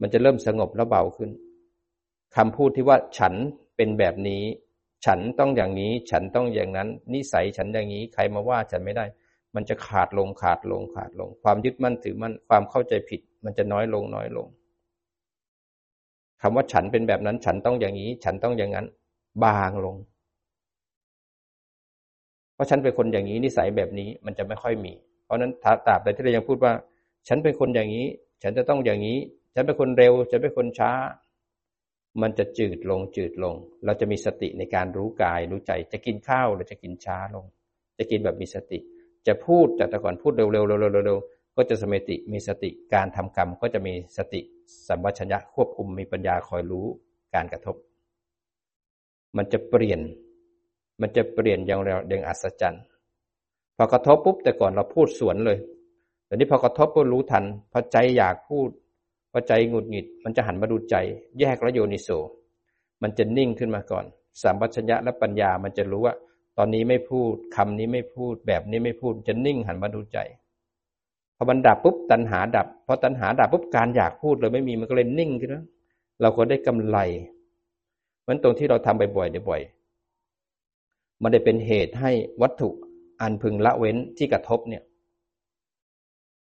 [0.00, 1.30] มันจะเริ่มสงบและเบาขึ้น
[2.36, 3.34] คำพูดที่ว่าฉัน
[3.76, 4.44] เป็นแบบนี้
[5.06, 9.04] ฉันต้องอย่างนี้ฉันต้องอย่างนั้น นิสัยฉันอย่างนี้ใครมาว่าฉันไม่ได้
[9.54, 14.46] มันจะขาดลงขาดลงขาดลง ความยึดมั่นถือมั่นความเข้าใจผิด มันจะน้อยลงน้อยลง
[16.46, 18.86] คำว่าฉันเป็นแบบนั้น ฉันต้องอย่างนี้ ฉันต้องอย่างนั้น
[19.44, 19.96] บางลง
[22.54, 24.92] เพราะฉันเป็นคนอย่างนี้นิสัยแบบนี้มันจะไม่ค่อยมี
[25.24, 26.72] เพราะนั้นถ้าตราบใดที่เรายังพูดว่า
[27.28, 28.06] ฉันเป็นคนอย่างนี้
[28.42, 29.18] ฉันจะต้องอย่างนี้
[29.54, 30.92] ฉันเป็นคนเร็ว ฉันเป็นคนช้า
[32.22, 33.54] มันจะจืดลงจืดลง
[33.84, 37.44] เราจะมีสติในการรู้กายรู้ใจ จะกินข้าวหรือจะกินช้าลง
[37.98, 38.78] จะกินแบบมีสติ
[39.26, 44.40] จะพูดจากแต่ก่อนพูดเร็วๆเร็วๆเร็วๆ ก็จะสมติมีสติการทำกรรมก็จะมีสติ
[44.88, 46.86] สัมปชัญญะควบคุมมีปัญญาคอยรู้
[47.34, 47.76] การกระทบ
[49.36, 50.00] มันจะเปลี่ยน
[51.00, 52.82] มันจะเปลี่ยนอย่างเร็วอย่างอัศจรรย์
[53.76, 55.58] พอกระทบปุ๊บแต่ก่อนเราพูดสวนเลย
[56.26, 58.68] แต่นี้พอกระทบก็รู้ทันพอใจอยากพูด
[59.32, 60.96] พอใจหงุดหงิด มันจะหันมาดูใจ
[61.40, 62.08] แยกระโยนิโส
[63.02, 64.04] มันจะนิ่งขึ้นมาก่อน
[64.42, 66.14] สามปชัญญะและปัญญามันจะรู้ว่า
[66.58, 70.18] ตอนนี้ไม่พูดคำนี้ไม่พูดแบบนี้ไม่พูดจะนิ่งหันมาดูใจ
[71.44, 75.64] อมันดับปุ๊บตัณหาดับพอตัณหาดับปุ๊บการอยากพูดเลยไม่มีมันก็เลยนิ่งขึ้นนะ
[76.20, 76.98] เราก็ได้กำไร
[78.26, 79.60] มันตรงที่เราทำบ่อยๆบ่อย
[81.22, 82.10] มันได้เป็นเหตุให้
[82.42, 82.70] วัตถุ
[83.20, 84.82] อันพึงละเว้นที่กระทบเนี่ย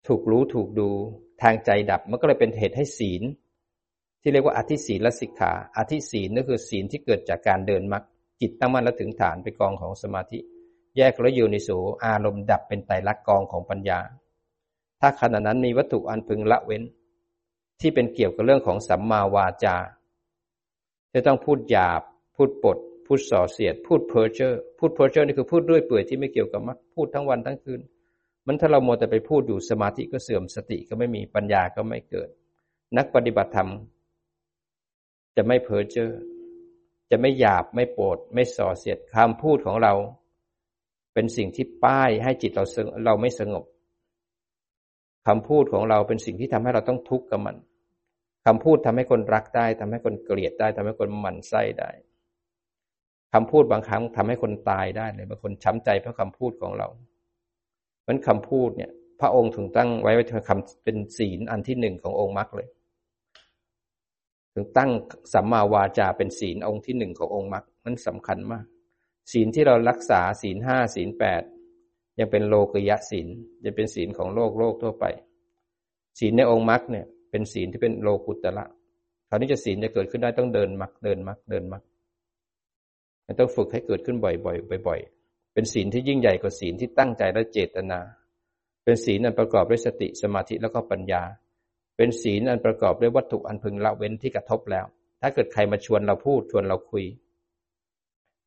[0.06, 0.88] ถูกรู้ถูกดู
[1.42, 3.22] ทางใจดับ มันก็เลยเป็นเหตุให้ศีล
[4.22, 8.04] ที่เรียกว่าอธิศีลและสิกขาอธิศีลนั่นคือศีลที่เกิดจากการเดินมรรค
[8.40, 10.38] จิตตั้งมั่นและถึงฐานไปกองของสมาธิ
[10.96, 14.00] แยกแล้วอยู่ในสูอารมณ์ดับเป็นไตรลักษณ์กองของปัญญา
[15.00, 16.82] ถ้าขณะนั้นมีวัตถุอันพึงละเว้น
[17.80, 19.76] ที่เป็นเกี่ยวกับเรื่องของสัมมาวาจา
[21.12, 22.02] จะต้องพูดหยาบ
[22.36, 27.80] พูดปด พูดส่อเสียด พูดเพ้อเจ้อพูดเพ้อเจอนี่คือพูดด้วยเปื่อยที่ไม่เกี่ยวกับมรรคพูดทั้งวันทั้งคืน
[28.46, 32.28] มันถ้าเราโมแต่ไปพูดอยู่สมาธิก็เสื่อมสติก็ไม่มีปัญญาก็ไม่เกิด
[32.96, 33.68] นักปฏิบัติธรรม
[35.36, 36.10] จะไม่เพ้อเจ้อ
[37.10, 39.92] จะไม่หยาบไม่โปด ไม่ส่อเสียดคำพูดของเรา
[41.14, 42.64] เป็นสิ่งที่ป้ายให้จิตเรา
[43.04, 43.64] เราไม่สงบ
[45.28, 47.56] คำพูดของเราเป็นสิ่งที่ทำให้เราต้องทุกข์กับมัน
[48.46, 51.90] คำพูดทำให้คนรักได้ทำให้คนเกลียดได้ทำให้คนหมั่นไส้ได้
[53.34, 56.88] คำพูดบางครั้งทำให้คนตายได้เลยบางคนช้ำใจเพราะคำพูดของเรา
[58.06, 62.68] มันคำพูดเนี่ย พระองค์ถึงตั้งไว้เป็นคำเป็นศีลอันที่หนึ่งขององค์มรรคเลย
[64.54, 64.90] ถึงตั้ง
[65.32, 68.64] สัมมาวาจาเป็นศีลองค์ที่หนึ่งขององค์มรรคนั้นสำคัญมาก
[69.32, 71.42] ศีลที่เรารักษาศีลห้าศีลแปด
[72.18, 73.28] ยังเป็นโลกยะศีล
[73.64, 75.04] จะเป็นศีลของโลกโลกทั่วไป
[76.18, 78.64] ศีลในองค์มรรคเนี่ย เป็นศีลที่เป็นโลกุตละ
[79.28, 81.82] คราวนี้จะศีลจะเกิดขึ้นได้ต้องเดินมรรคเดินมรรคเดินมรรค
[83.38, 88.00] ต้องฝึกให้เกิดขึ้นบ่อยๆบ่อยๆ เป็นศีลที่ยิ่งใหญ่กว่าศีลที่ตั้งใจและเจตนา
[88.84, 91.22] เป็นศีลอันประกอบด้วยสติสมาธิแล้วก็ปัญญา
[91.96, 94.86] เป็นศีลอันประกอบด้วยวัตถุอันพึงละเว้นที่กระทบแล้ว
[95.20, 97.04] ถ้าเกิดใครมาชวนเราพูดชวนเราคุย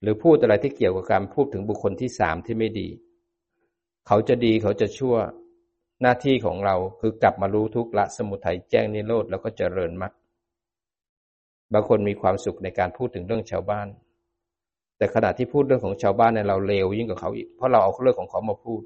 [0.02, 2.88] หรือพูดอะไรที่เกี่ยวกับการพูดถึงบุคคลที่สามที่ไม่ดี
[4.08, 5.16] เขาจะดีเขาจะชั่ว
[6.02, 10.14] หน้าที่ของเราคือกลับมารู้ทุกละสมุทัยแจ้งนิโรธแล้วก็เจริญมรรค
[11.74, 13.88] บางคนมีความสุขในการพูดถึงเรื่องชาวบ้าน
[14.98, 18.82] แต่ขณะที่พูดเรื่องของชาวบ้านเนี่ยเราเลวยิ่งกว่าเขาอีกเพราะเราเอาเรื่องของเขามาพูด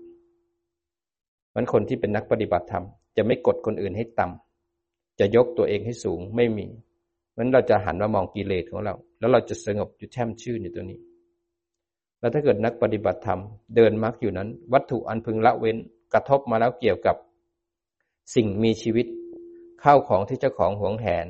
[1.55, 2.85] มันคนที่เป็นนักปฏิบัติธรรม
[3.17, 6.67] จะไม่กดคนอื่นให้ต่ำจะยกตัวเองให้สูงไม่มี
[7.37, 10.99] มันเราจะหันมามองกิเลสของเรา แล้วเราจะสงบอยู่แช่มชื่นอยู่ตัวนี้
[12.25, 13.41] แล้วถ้าเกิดนักปฏิบัติธรรม
[13.75, 15.77] เดินมรรคอยู่นั้น วัตถุอันพึงละเว้น
[16.13, 17.15] กระทบมาแล้วเกี่ยวกับ
[18.35, 19.05] สิ่งมีชีวิต
[19.83, 21.27] ข้าวของที่เจ้าของหวงแหน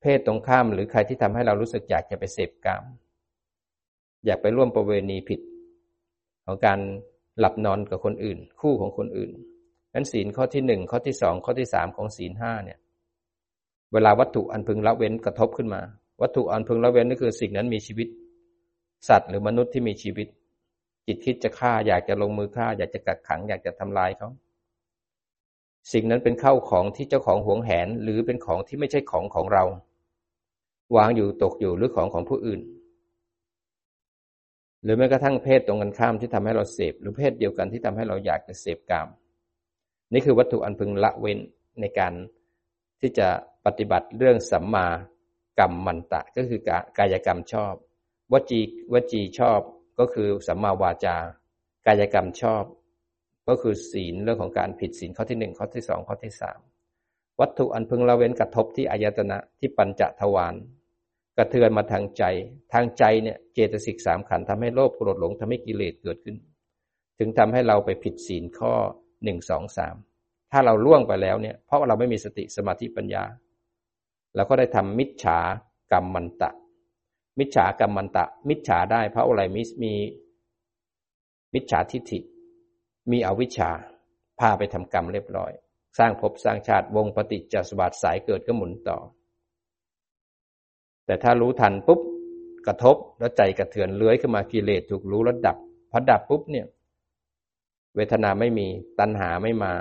[0.00, 2.84] เพศตรงข้ามหรือใครที่ทำให้เรารู้สึกอยากจะไปเสพกาม
[4.26, 5.40] อยากไปร่วมประเวณีผิด
[6.44, 6.78] ของการ
[7.38, 9.30] หลับนอนกับคนอื่น คู่ของคนอื่น
[9.94, 12.78] นั้นศีลข้อที่หนึ่งข้อที่สองข้อที่สามของศีลห้าเนี่ย
[13.92, 15.82] เวลาวัตถุอันพึงละเว้นกระทบขึ้นมา
[16.22, 18.08] วัตถุอันพึงละเว้นนั่นคือสิ่งนั้นมีชีวิต
[19.08, 20.28] สัตว์หรือมนุษย์ที่มีชีวิต
[21.06, 24.28] จิตคิดจะฆ่าอยากจะลงมือฆ่า อยากจะกักขัง อยากจะทำลายเขา
[25.92, 29.64] สิ่งนั้นเป็นเข้าของที่เจ้าของหวงแหน หรือเป็นของที่ไม่ใช่ของของเรา
[30.96, 32.60] วางอยู่ตกอยู่หรือของของผู้อื่น
[34.82, 39.08] หรือแม้กระทั่งเพศตรงกันข้ามที่ทำให้เราเสพหรือเพศเดียวกันที่ทำให้เราอยากจะเสพกาม
[40.12, 41.38] นี่คือวัตถุอันพึงละเว้น
[41.80, 42.12] ในการ
[43.00, 43.28] ที่จะ
[43.66, 44.86] ปฏิบัติเรื่องสัมมา
[45.58, 46.60] กรรมมันตะ ก็คือ
[46.98, 47.74] กายกรรมชอบ
[48.32, 48.60] วจี
[48.92, 49.60] วจีชอบ
[49.98, 51.16] ก็คือสัมมาวาจา
[51.86, 52.64] กายกรรมชอบ
[53.48, 56.58] ก็คือศีลเรื่องของการผิดศีลข้อที่หนึ่งข้อที่สองข้อที่สาม
[57.40, 60.54] วัตถุอันพึงละเว้นกระทบที่อายตนะที่ปัญจทวาร
[61.36, 62.24] กระเทือนมาทางใจ
[62.72, 66.36] ทางใจเนี่ยเจตสิกสามขันทำให้โลภโกรธหลงทำให้กิเลสเกิดขึ้น
[67.18, 68.72] ถึงทำให้เราไปผิดศีลข้อ
[69.24, 69.96] หนึ่งสองสาม
[70.52, 73.24] ถ้าเราล่วงไปแล้วเนี่ยเพราะว่าเราไม่มีสติสมาธิปัญญา
[74.34, 75.38] เราก็ได้ทำมิจฉา
[75.92, 76.50] กรรมมันตะ
[77.38, 79.92] มิจฉากรรมมันตะ มิจฉาได้เพราะอะไรมิมี
[81.54, 82.18] มิจฉาทิฏฐิ
[83.10, 83.70] มีอวิชชา
[84.40, 85.52] พาไปทำกรรมเรียบร้อย
[85.98, 88.98] สร้างภพสร้างชาติวงปฏิจจสมบัติสายเกิดก็หมุนต่อ
[91.06, 92.00] แต่ถ้ารู้ทันปุ๊บ
[92.66, 95.56] กระทบแล้วใจกระเทือนเลื้อยขึ้นมากิเลสถูกรู้แล้วดับ
[95.90, 96.66] พอดับปุ๊บเนี่ย
[97.96, 98.66] เวทนาไม่มี
[99.00, 99.72] ตัณหาไม่มา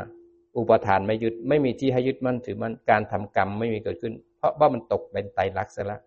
[0.57, 6.01] อุปทานไม่ยึดไม่มีที่ให้ยึดมั่นถือมั่นการทำกรรมไม่มีเกิดขึ้น เพราะว่ามันตกเป็นไตรลักษณ์ซะแล้ว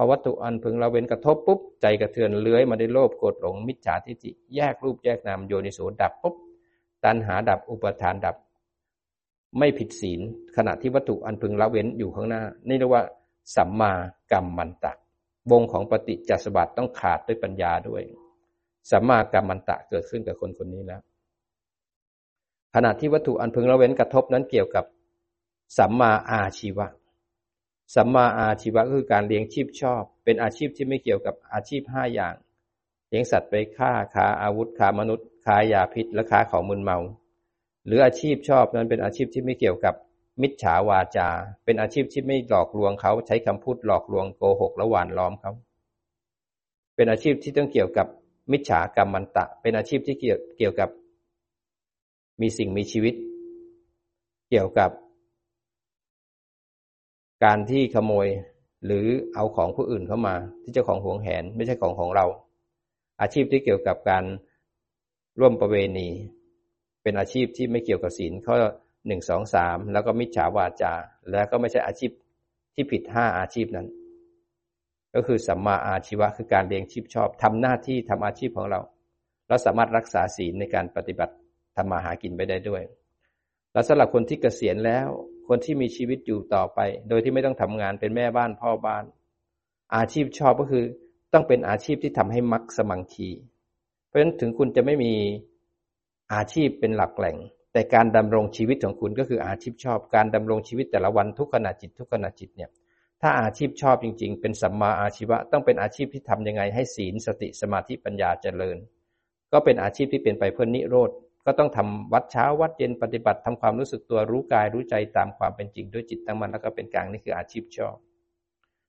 [0.00, 6.34] พอวัตถุอันพึงเราเว้นกระทบปุ๊บใจกระเทือนเลื้อยมาได้โลภโกรธหลงมิจฉาทิฏฐิแยกรูปแยกนามโยนิโสดับปุ๊บ
[7.04, 8.36] ตัณหาดับอุปทานดับ
[9.58, 10.20] ไม่ผิดศีล
[10.56, 13.02] ขณะที่วัตถุอันพึงละเว้นอยู่ข้างหน้า นี่เรียกว่า
[13.56, 13.92] สัมมา
[14.32, 14.92] กรรมมันตะ
[15.50, 18.02] วงของปฏิจจสมบัติต้องขาดด้วยปัญญาด้วย
[18.90, 21.00] สัมมากรรมมันตะเกิดขึ้นกับคนคนนี้แล้ว
[22.74, 24.84] ขณะที่วัตถุอันพึงละเว้นกระทบนั้นเกี่ยวกับ
[25.78, 26.86] สัมมาอาชีวะ
[27.94, 32.34] สัมมาอาชีวะก็คือการเลี้ยงชีพชอบ เป็นอาชีพที่ไม่เกี่ยวกับอาชีพห้าอย่าง
[33.08, 36.98] เลี้ยงสัตว์ไปฆ่าค้าอาวุธค้ามนุษย์ค้ายาพิษและค้าของมึนเมา
[37.86, 39.94] หรืออาชีพชอบนั้นเป็นอาชีพที่ไม่เกี่ยวกับ
[40.42, 41.28] มิจฉาวาจา
[41.64, 45.52] เป็นอาชีพที่ไม่หลอกลวงเขาใช้คำพูดหลอกลวงโกหกและหวานล้อมเขา
[46.94, 48.06] เป็นอาชีพที่ต้องเกี่ยวกับ
[48.52, 50.90] มิจฉากรรมมันตะ เป็นอาชีพที่เกี่ยวเกี่ยวกับ
[52.40, 53.14] มีสิ่งมีชีวิต
[54.50, 54.90] เกี่ยวกับ
[57.44, 58.28] การที่ขโมย
[58.84, 62.26] หรือเอาของผู้อื่นเข้ามา ที่เจ้าของหวงแหนไม่ใช่ของของเรา
[63.20, 64.24] อาชีพที่เกี่ยวกับการ
[65.40, 66.08] ร่วมประเวณี
[67.02, 68.54] เป็นอาชีพที่ไม่เกี่ยวกับศีลข้อ
[69.06, 70.94] หนึ่งสองสามแล้วก็มิจฉาวาจา
[71.30, 72.10] แล้วก็ไม่ใช่อาชีพ
[72.74, 73.86] ที่ผิดห้าอาชีพนั้น
[75.14, 78.80] ก็คือสัมมาอาชีวะคือการเลี้ยงชีพชอบทำหน้าที่ทำอาชีพของเรา
[79.48, 81.34] เราสามารถรักษาศีลในการปฏิบัติ
[81.76, 82.82] ทำมาหากินไปได้ด้วย
[83.72, 85.08] แล้วสำหรับคนที่เกษียณแล้ว
[85.48, 89.04] คนที่มีชีวิตอยู่ต่อไป โดยที่ไม่ต้องทำงานเป็นแม่บ้านพ่อบ้าน
[89.96, 90.84] อาชีพชอบก็คือ
[91.32, 93.30] ต้องเป็นอาชีพที่ทำให้มักสมังคี
[94.06, 95.12] เพราะฉะนั้นถึงคุณจะไม่มี
[96.34, 97.36] อาชีพเป็นหลักแหล่ง
[97.72, 102.70] แต่การดำรงชีวิตของคุณก็คืออาชีพชอบ การดำรงชีวิตแต่ละวันทุกขณะจิตทุกขณะจิตเนี่ย
[103.22, 108.76] ถ้าอาชีพชอบจริง ๆ เป็นสัมมาอาชีวะ ต้องเป็นอาชีพที่ทํำยังไงให้ศีลสติสมาธิปัญญาเจริญ
[109.52, 111.10] ก็เป็นอาชีพที่เป็นไปเพื่อนิโรธ
[111.48, 117.96] ก็ต้องทำวัดเช้าวัดเย็นปฏิบัติทำความรู้สึกตัวรู้กายรู้ใจตามความเป็นจริงด้วยจิตตั้งมันแล้วก็เป็นกลางนี่คืออาชีพชอบ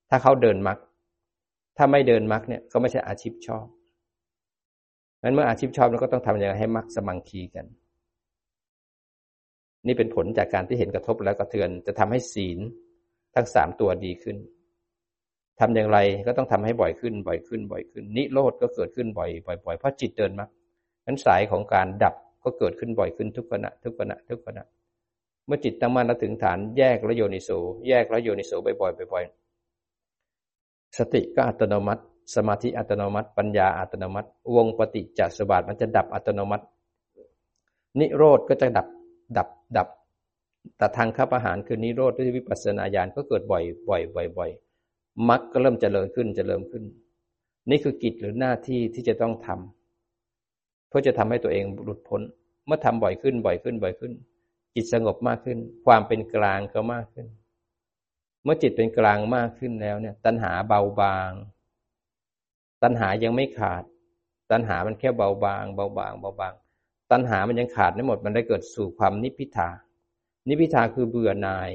[0.10, 0.78] ถ้าเขาเดินมรรค
[1.78, 3.66] ถ้าไม่เดินมรรคเนี่ยก็ไม่ใช่อาชีพชอบ
[5.24, 7.66] นั้นเมื่ออาชีพชอบเราก็ต้องทำอย่างไรให้มรรคสมังคีกัน
[9.88, 12.60] นี่เป็นผลจากการที่เห็นกระทบแล้วกระเทือนจะทำให้ศีล
[13.36, 14.38] ทั้งสามตัวดีขึ้น
[15.60, 19.30] ทำอย่างไรก็ต้องทำให้บ่อยขึ้น บ่อยขึ้น บ่อยขึ้น นิโรธก็เกิดขึ้นบ่อย
[19.66, 20.50] บ่อยเพราะจิตเดินมรรค
[21.06, 24.64] นั้นสายของการดับ ก็เกิดขึ้นบ่อยขึ้นทุกขณะทุกขณะทุกขณะ
[25.46, 27.50] เมื่อจิตตั้งมั่นแล้วถึงฐานแยกแล้วโยนิโส
[27.88, 32.04] แยกแล้วโยนิโสบ่อยๆบ่อยๆสติก็อัตโนมัติ
[32.36, 36.66] สมาธิอัตโนมัติ ปัญญาอัตโนมัติ วงปฏิจจสมบัติมันจะดับอัตโนมัติ
[38.00, 38.88] นิโรธก็จะดับ
[39.38, 39.88] ดับดับ
[40.78, 44.50] แต่ทางข้าประหารคือนิโรธด้วยวิปัสสนาญาณก็เกิดบ่อยบ่อยบ่อยบ่อย
[45.30, 46.84] มรรคก็เริ่มเจริญขึ้นเจริญขึ้น
[47.70, 49.79] นี่คือกิจหรือหน้าที่ที่จะต้องทำ
[50.90, 52.22] เพื่อจะทำให้ตัวเองหลุดพ้น
[52.66, 54.12] เมื่อทำบ่อยขึ้นบ่อยขึ้นบ่อยขึ้น
[54.76, 57.28] จิตสงบมากขึ้น ความเป็นกลางก็มากขึ้น
[58.44, 61.32] เมื่อจิตเป็นกลางมากขึ้นแล้วเนี่ย ตัณหาเบาบาง
[62.84, 63.84] ตัณหายังไม่ขาด
[64.52, 66.54] ตัณหามันแค่เบาบาง เบาบาง เบาบาง
[67.12, 69.70] ตัณหามันยังขาดไม่หมด มันได้เกิดสู่ความนิพพิทา
[70.48, 71.72] นิพพิทาคือเบื่อหน่าย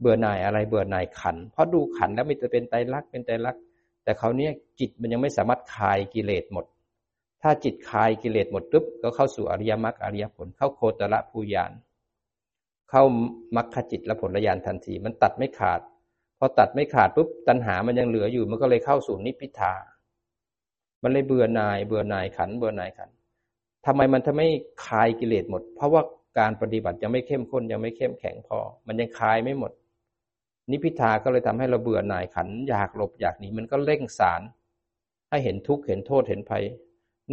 [0.00, 3.62] เบื่อหน่ายอะไร เบื่อหน่ายขัน เพราะดูขันแล้วมันจะเป็นไตรลักษณ์เป็นไตรลักษณ์
[4.04, 6.64] แต่เขาเนี้ยจิตมันยังไม่สามารถคลายกิเลสหมด
[7.42, 11.72] ถ้าจิตคลายกิเลสหมดปุ๊บก็เข้าสู่อริยมรรคอริยผล เข้าโคตรละภูยาน
[12.90, 13.02] เข้า
[13.56, 15.80] มรรคจิตและผลญาณทันที มันตัดไม่ขาด
[16.38, 19.74] พอตัดไม่ขาดปุ๊บตัณหามันยังเหลืออยู่ มันก็เลยเข้าสู่นิพพิทา
[21.02, 23.10] มันเลยเบื่อหน่ายเบื่อหน่ายขัน เบื่อหน่ายขัน
[23.86, 24.48] ทำไมมันทำไม่
[24.86, 26.02] คลายกิเลสหมด เพราะว่า
[26.38, 29.72] การปฏิบัติยังไม่เข้มข้นยังไม่เข้มแข็งพอ มันยังคลายไม่หมด
[30.70, 34.42] นิพพิทาก็เลยทำให้เราเบื่อหน่ายขัน อยากหลบอยากหนีมันก็เร่งสาร
[35.30, 36.64] ให้เห็นทุกข์เห็นโทษเห็นภัย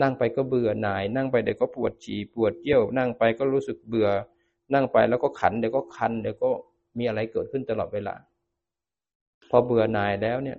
[0.02, 4.10] นั่งไปก็เบื่อหน่าย นั่งไปเดี๋ยวก็ปวดฉี่ปวดเยี่ยว นั่งไปก็รู้สึกเบื่อ
[4.74, 6.50] นั่งไปแล้วก็ขันเดี๋ยวก็คันเดี๋ยวก็
[6.98, 8.16] มีอะไรเกิดขึ้นตลอดเวลา
[9.50, 10.58] พอเบื่อหน่ายแล้วเนี่ย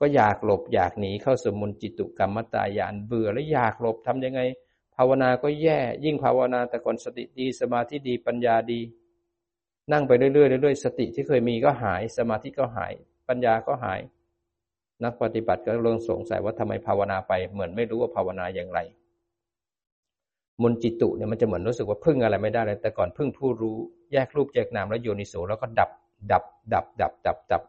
[0.00, 4.40] ก็อยากหลบอยากหนีเข้าสมุนจิตุกรรมตายานเบื่อแล้วอยากหลบทำยังไง
[4.94, 8.80] ภาวนาก็แย่ ยิ่งภาวนาแต่ก่อนสติดีสมาธิดีปัญญาดี
[9.92, 12.92] นั่งไปเรื่อยๆเรื่อยๆสติที่เคยมีก็หาย สมาธิก็หาย
[13.28, 14.00] ปัญญาก็หาย
[15.02, 18.80] นักปฏิบัติก็เริ่มสงสัยว่าทำไมภาวนาไป เหมือนไม่รู้ว่าภาวนาอย่างไร
[20.62, 23.76] มุนจิตุเนี่ยมันจะเหมือนรู้สึกว่าพึ่งอะไรไม่ได้เลย แต่ก่อนพึ่งผู้รู้
[24.12, 25.90] แยกรูปแยกนามแล้วโยนิโสแล้วก็ดับ
[26.32, 27.62] ดับ ดับ ดับ ดับ ดับ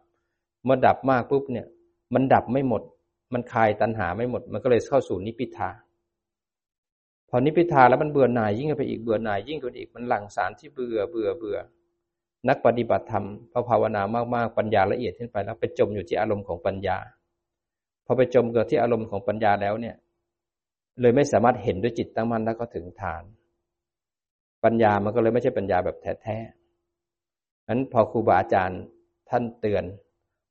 [0.64, 1.68] เมื่อดับมากปุ๊บเนี่ย
[2.14, 2.82] มันดับไม่หมด
[3.34, 5.70] มันคลายตัณหาไม่หมด มันก็เลยเข้าสู่นิพิทา
[7.30, 11.58] พอนิพิทาแล้วมันเบื่อหน่ายยิ่งไปอีกเบื่อหน่ายยิ่งขึ้นอีกมันหลั่งสารที่เบื่อเบื่อเบื่อ
[12.50, 14.02] นักปฏิบัติธรรมพอภาวนา
[14.36, 16.98] มากๆปัญญาละเอียดขึ้นไปแล้ว ไปจมอยู่ที่อารมณ์ของปัญญา
[18.06, 19.96] พอไปจมเกิดที่อารมณ์ของปัญญาแล้วเนี่ย
[21.02, 23.24] เลยไม่สามารถเห็นด้วยจิตตั้งมั่นแล้วก็ถึงฐาน
[24.64, 28.82] ปัญญามันก็เลยไม่ใช่ปัญญาแบบแท้ๆนั้นพอครูบาอาจารย์
[29.30, 29.84] ท่านเตือน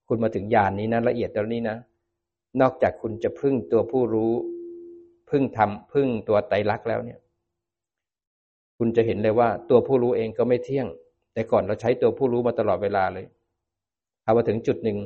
[0.08, 1.76] คุณมาถึงญาณนนี้นะละเอียดตรงนี้นะ
[2.60, 4.32] นอกจากคุณจะพึ่งตัวผู้รู้
[5.30, 7.20] พึ่งทำพึ่งตัวไตรลักษณ์แล้วเนี่ย
[8.78, 10.86] คุณจะเห็นเลยว่าตัวผู้รู้เองก็ไม่เที่ยง
[11.34, 13.26] แต่ก่อนเราใช้ตัวผู้รู้มาตลอดเวลาเลย
[14.24, 14.98] เอามาถึงจุดหนึ่ง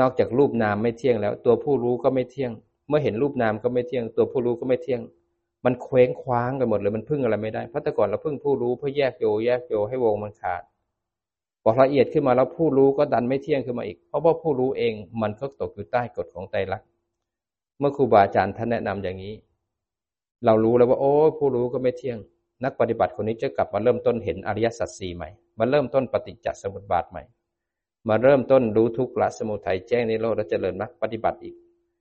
[0.00, 2.52] นอกจากรูปนามไม่เที่ยงแล้ว ตัวผู้รู้ก็ไม่เที่ยง
[2.88, 5.00] เมื่อเห็นรูปนามก็ไม่เที่ยง ตัวผู้รู้ก็ไม่เที่ยง
[5.64, 10.62] มันเคว้งคว้างกันหมดเลยมันพึ่งอะไรไม่ได้เพราะแต่ก่อนเราพึ่งผู้รู้เพื่อแยกโยแยกโยให้วงมันขาด
[11.62, 16.88] พอละเอียดขึ้นมาแล้วผู้รู้ก็ดันไม่เที่ยงขึ้นมาอีก เพราะว่าผู้รู้เองมันก็ตกอยู่ใต้กฎของไตรลักษณ์
[17.78, 19.34] เมื่อครูบาอาจารย์ท่านแนะนำอย่างนี้
[20.44, 22.18] เรารู้แล้วว่า โอ้ผู้รู้ก็ไม่เที่ยง
[22.64, 27.22] นักปฏิบัติคนนี้จะกลับมาเริ่มต้นเห็นอริยสัจสี่ใหม่ มาเริ่มต้นปฏิจจสมุปบาทใหม่
[28.08, 31.54] มาเริ่มต้นรู้ทุกข์ละสมุทัยแจ้งในโลกและเจริญมรรคปฏิบัติอีก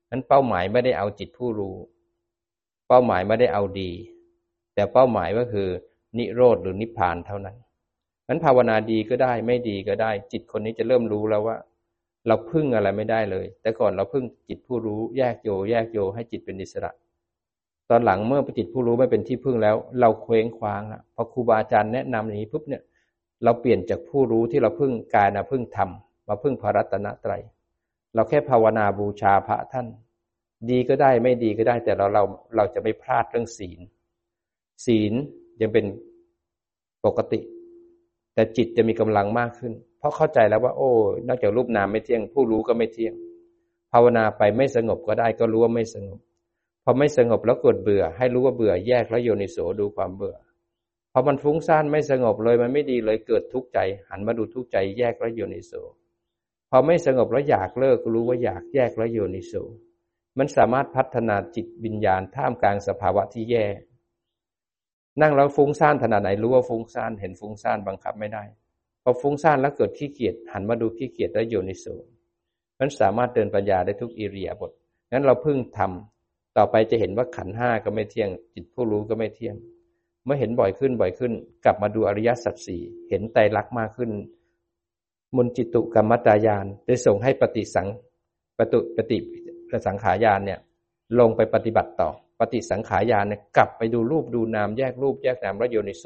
[0.10, 1.76] นั้นเป้าหมายไม่ได้เอาจิตผู้รู้
[2.88, 3.92] เป้าหมายไม่ได้เอาดี
[4.76, 5.68] แต่เป้าหมายก็คือ
[6.18, 7.58] นิโรธหรือนิพพานเท่านั้น
[8.28, 11.58] นั้นภาวนาดีก็ได้ไม่ดีก็ได้ จิตคนนี้จะเริ่มรู้แล้วว่า
[12.28, 16.92] เราพึ่งอะไรไม่ได้เลย แต่ก่อนเราพึ่งจิตผู้รู้แยกโยแยกโยให้จิตเป็นอิสระ
[17.92, 22.82] ตอนหลังเมื่อปจิตผู้รู้ไม่เป็นที่พึ่งแล้ว เราเคว้งคว้างละพอครูบาอาจารย์แนะนำอย่างนี้ปุ๊บเนี่ย
[23.44, 25.90] เราเปลี่ยนจากผู้รู้ที่เราพึ่งกายนะพึ่งธรรม
[26.28, 27.42] มาพึ่งพระรัตนตรัย
[28.16, 29.88] เราแค่ภาวนาบูชาพระท่าน
[30.70, 32.24] ดีก็ได้ไม่ดีก็ได้ แต่เราเรา
[32.56, 33.80] เราจะไม่พลาดเรื่องศีล
[34.86, 35.14] ศีล
[35.62, 35.86] ยังเป็น
[37.06, 37.40] ปกติ
[38.34, 40.92] แต่จิตจะมีกำลังมากขึ้น เพราะเข้าใจแล้วว่า โอ้
[41.28, 43.14] นอกจากรูปนามไม่เที่ยง ผู้รู้ก็ไม่เที่ยง
[43.92, 46.20] ภาวนาไปไม่สงบก็ได้ก็รู้ว่าไม่สงบ
[46.84, 50.38] พอไม่สงบแล้วเกิดเบื่อ ให้รู้ว่าเบื่อแยกแล้วโยนิโสดูความเบื่อ
[51.12, 55.74] พอมันฟุ้งซ่านไม่สงบเลยมันไม่ดีเลยเกิดทุกข์ใจ หันมาดูทุกข์ใจแยกแล้วโยนิโส
[56.70, 59.54] พอไม่สงบแล้วอยากเลิกรู้ว่าอยากแยกแล้วโยนิโส
[60.38, 63.66] มันสามารถพัฒนาจิตวิญญาณท่ามกลางสภาวะที่แย่
[65.22, 68.44] นั่งแล้วฟุ้งซ่านขนาดไหนรู้ว่าฟุ้งซ่านเห็นฟุ้งซ่านบังคับไม่ได้
[69.04, 71.86] พอฟุ้งซ่านแล้วเกิดขี้เกียจหันมาดูขี้เกียจแล้วโยนิโส
[72.80, 74.72] มันสามารถเดินปัญญาได้ทุกอิริยาบถ
[75.12, 76.11] งั้นเราพึ่งทำ
[76.58, 79.56] ต่อไปจะเห็นว่าขันห้าก็ไม่เที่ยง จิตผู้รู้ก็ไม่เที่ยง
[80.26, 81.34] เมื่อเห็นบ่อยขึ้นบ่อยขึ้น
[81.66, 84.12] กลับมาดูอริยสัจสี่เห็นไตรลักษณ์มากขึ้น
[85.36, 87.88] มุนจิตุกรรมตายานได้ส่งให้ปฏิสัง
[88.58, 89.18] ปตุปฏิ
[89.86, 90.60] สังขายานเนี่ย
[91.20, 92.10] ลงไปปฏิบัติต่อ
[92.40, 96.06] ปฏิสังขายานเนี่ยกลับไปดูรูปดูนามแยกรูปแยกนามแลโยนิโส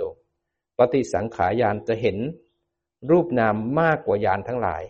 [0.79, 2.17] ปฏิสังขายานจะเห็น
[3.11, 4.83] รูปนามมากกว่ายานทั้งหลาย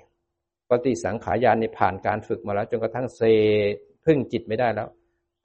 [0.69, 3.21] ปฏิสังขายานในผ่านการฝึกมาแล้วจนกระทั่งเซ
[4.05, 4.89] พึ่งจิตไม่ได้แล้ว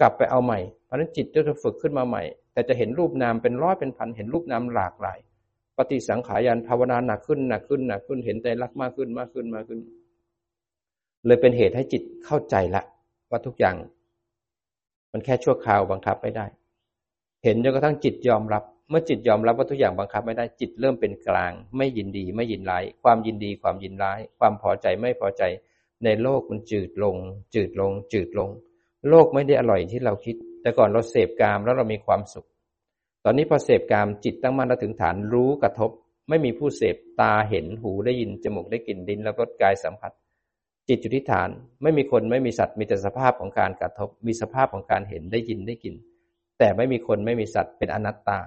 [0.01, 5.19] กลับไปเอาใหม่ เพราะนั้นจิตจะฝึกขึ้นมาใหม่ แต่จะเห็นรูปนามเป็นร้อยเป็นพัน เห็นรูปนามหลากหลาย
[5.77, 9.81] ปฏิสังขารยานภาวนาหนักขึ้นหนักขึ้นหนักขึ้น เห็นใจรักมากขึ้นมากขึ้นมากขึ้น
[11.27, 12.83] เลยเป็นเหตุให้จิตเข้าใจละ
[13.31, 13.77] ว่าทุกอย่าง
[15.13, 16.47] มันแค่ชั่วคราวบังคับไม่ได้
[17.45, 25.43] เห็นจนกระทั่งจิตยอมรับ เมื่อจิตยอมรับว่าทุกอย่างบังคับไม่ได้ จิตเริ่มเป็นกลาง ไม่ยินดี ไม่ยินร้าย ความยินดี ความยินร้าย ความพอใจไม่พอใจ
[26.05, 27.17] ในโลกมันจืดลง
[27.55, 28.51] จืดลง จืดลง
[29.09, 32.47] โลกไม่ได้อร่อยที่เราคิด แต่ก่อนเราเสพกามแล้วเรามีความสุข
[33.25, 35.91] ตอนนี้พอเสพกามจิตตั้งมั่นแล้วถึงฐานรู้กระทบ
[36.29, 40.13] ไม่มีผู้เสพตาเห็นหูได้ยินจมูกได้กลิ่นดินแล้วก็กายสัมผัส
[40.89, 41.49] จิตจุทิฐาน
[41.83, 45.95] ไม่มีคนไม่มีสัตว์มีแต่สภาพของการกระทบ มีสภาพของการเห็นได้ยินได้กลิ่น
[46.59, 48.41] แต่ไม่มีคนไม่มีสัตว์เป็นอนัตตา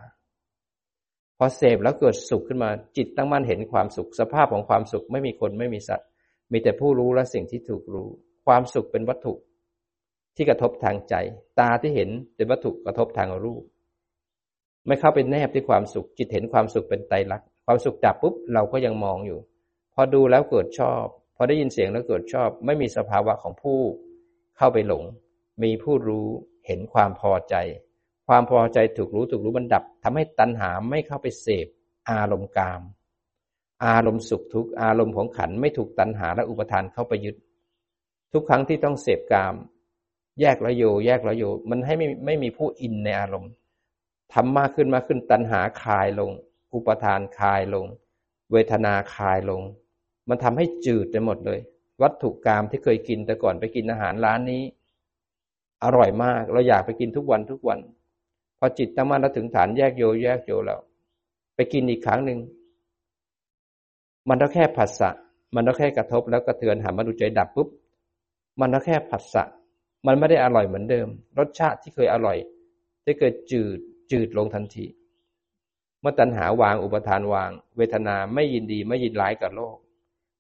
[1.38, 6.08] พอเสพแล้วเกิดสุขขึ้นมาจิตตั้งมั่นเห็นความสุข สภาพของความสุขไม่มีคนไม่มีสัตว์
[6.52, 8.08] มีแต่ผู้รู้และสิ่งที่ถูกรู้
[8.46, 9.34] ความสุขเป็นวัตถุ
[10.36, 11.16] ที่กระทบทางใจ
[11.60, 13.64] ตาที่เห็นเป็นวัตถุกระทบทางรูป
[14.88, 19.40] ไม่เข้าไปแนบที่ความสุข จิตเห็นความสุขเป็นไตรลักษณ์ความสุขดับปุ๊บเราก็ยังมองอยู่
[19.94, 21.04] พอดูแล้วเกิดชอบ
[21.36, 23.80] พอได้ยินเสียงแล้วเกิดชอบ ไม่มีสภาวะของผู้
[24.58, 25.04] เข้าไปหลง
[25.64, 26.28] มีผู้รู้
[26.68, 27.56] เห็นความพอใจ
[28.28, 31.68] ความพอใจถูกรู้ถูกรู้มันดับทำให้ตัณหาไม่เข้าไปเสพ
[32.10, 32.82] อารมณ์กาม
[33.86, 37.36] อารมณ์สุขทุกอารมณ์ของขันไม่ถูกตัณหาและอุปทานเข้าไปยึด
[38.34, 39.54] ทุกครั้งที่ต้องเสพกาม
[40.42, 43.52] แยกระโยแยกระโยมันให้ไม่ไม่มีผู้อินในอารมณ์
[44.34, 46.32] ทำมากขึ้นมากขึ้นตัณหาคลายลง
[46.74, 47.86] อุปทานคลายลง
[48.52, 49.62] เวทนาคลายลง
[50.30, 51.60] มันทำให้จืดไปหมดเลย
[52.02, 54.64] วัตถุกรรมที่เคยกินแต่ก่อนไปกินอาหารร้านนี้
[55.84, 57.80] อร่อยมากเราอยากไปกินทุกวันทุกวัน
[58.60, 60.80] พอจิตตั้งมั่นแล้วถึงฐานแยกโยแยกโยแล้ว
[61.56, 62.40] ไปกินอีกครั้งหนึ่ง
[64.30, 65.10] มันก็แค่ผัสสะ
[65.56, 67.68] มันก็แค่กระทบแล้วกระเทือนหันมาดูใจดับปุ๊บ
[68.62, 69.44] มันก็แค่ผัสสะ
[70.08, 71.08] มันไม่ได้อร่อยเหมือนเดิม
[71.40, 72.38] รสชาติที่เคยอร่อย
[73.04, 73.80] ได้เกิดจืด
[74.12, 74.86] จืดลงทันที
[76.02, 79.78] เมื่อตัณหาวางอุปทานวาง เวทนาไม่ยินดีไม่ยินร้ายกับโลก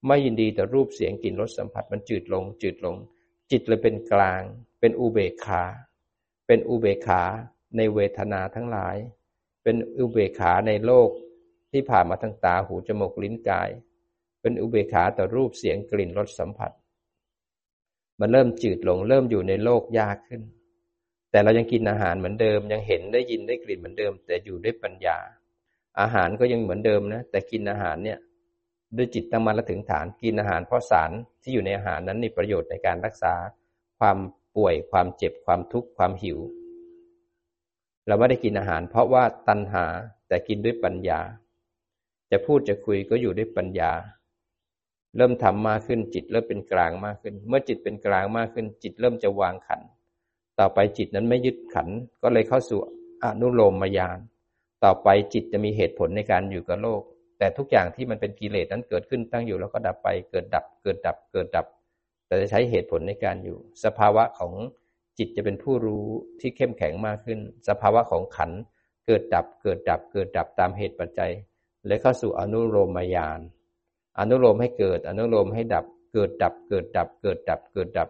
[0.07, 2.95] ไม่ยินดีแต่รูปเสียงกลิ่นรสสัมผัสมันจืดลง จืดลง
[3.51, 4.41] จิตเลยเป็นกลาง
[4.79, 5.63] เป็นอุเบกขา
[6.47, 7.23] เป็นอุเบกขา
[7.77, 8.95] ในเวทนาทั้งหลาย
[9.63, 11.09] เป็นอุเบกขาในโลก
[11.71, 13.69] ที่ผ่านมาทางตาหูจมูกลิ้นกาย
[14.41, 16.71] เป็นอุเบกขาต่อรูปเสียงกลิ่นรสสัมผัส
[18.23, 20.41] มันเริ่มจืดลง เริ่มอยู่ในโลกยากขึ้น
[21.31, 25.17] แต่เรายังกินอาหารเหมือนเดิม ยังเห็นได้ยินได้กลิ่นเหมือนเดิม แต่อยู่ด้วยปัญญา
[25.99, 28.19] อาหารก็ยังเหมือนเดิมนะ แต่กินอาหารเนี่ย
[28.97, 31.11] ด้วยจิตตั้งมั่นและถึงฐานกินอาหารเพราะสาร
[31.41, 33.33] ที่อยู่ในอาหารนั้นมีประโยชน์ในการรักษา
[33.99, 34.17] ความ
[34.55, 36.39] ป่วยความเจ็บความทุกข์ความหิว
[38.07, 39.85] เราไม่ได้กินอาหาร เพราะว่าตัณหา
[40.27, 41.19] แต่กินด้วยปัญญา
[42.31, 43.91] จะพูดจะคุยก็อยู่ด้วยปัญญา
[45.17, 49.81] เริ่มทำมากขึ้นจิตเริ่มเป็นกลางมากขึ้น เมื่อจิตเป็นกลางมากขึ้น จิตเริ่มจะวางขัน
[50.59, 51.87] ต่อไปจิตนั้นไม่ยึดขัน
[52.23, 52.79] ก็เลยเข้าสู่
[53.23, 54.19] อนุโลมมายาน
[54.83, 57.01] ต่อไปจิตจะมีเหตุผลในการอยู่กับโลก
[57.37, 61.65] แต่ทุกอย่างที่มันเป็นกิเลสนั้นเกิดขึ้นตั้งอยู่แล้วก็ดับไปเกิดดับเกิดดับเกิดดับ
[62.27, 64.53] แต่จะใช้เหตุผลในการอยู่ สภาวะของ
[65.17, 66.05] จิตจะเป็นผู้รู้
[66.39, 68.51] ที่เข้มแข็งมากขึ้น สภาวะของขัน
[69.05, 71.31] เกิดดับเกิดดับเกิดดับตามเหตุปัจจัย
[71.87, 73.39] และเข้าสู่อนุโลมมายาน
[74.19, 78.09] อนุโลมให้เกิด อนุโลมให้ดับ เกิดดับ เกิดดับ เกิดดับ เกิดดับ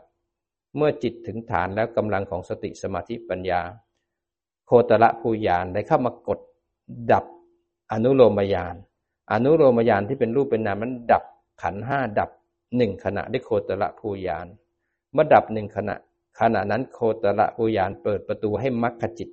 [0.75, 3.61] เมื่อจิตถึงฐานแล้วกำลังของสติสมาธิปัญญา
[4.65, 6.39] โคตรภูยานได้เข้ามากด
[7.11, 7.25] ดับ
[7.91, 8.75] อนุโลมยาน
[9.31, 11.23] อนุโลมยานที่เป็นรูปเป็นนามมันดับ
[11.61, 12.29] ขันห้าดับ
[12.77, 14.47] หนึ่งขณะได้โคตรภูยาน
[15.13, 15.95] เมื่อดับหนึ่งขณะ
[16.39, 19.29] ขณะนั้นโคตรภูยานเปิดประตูให้มรรคจิต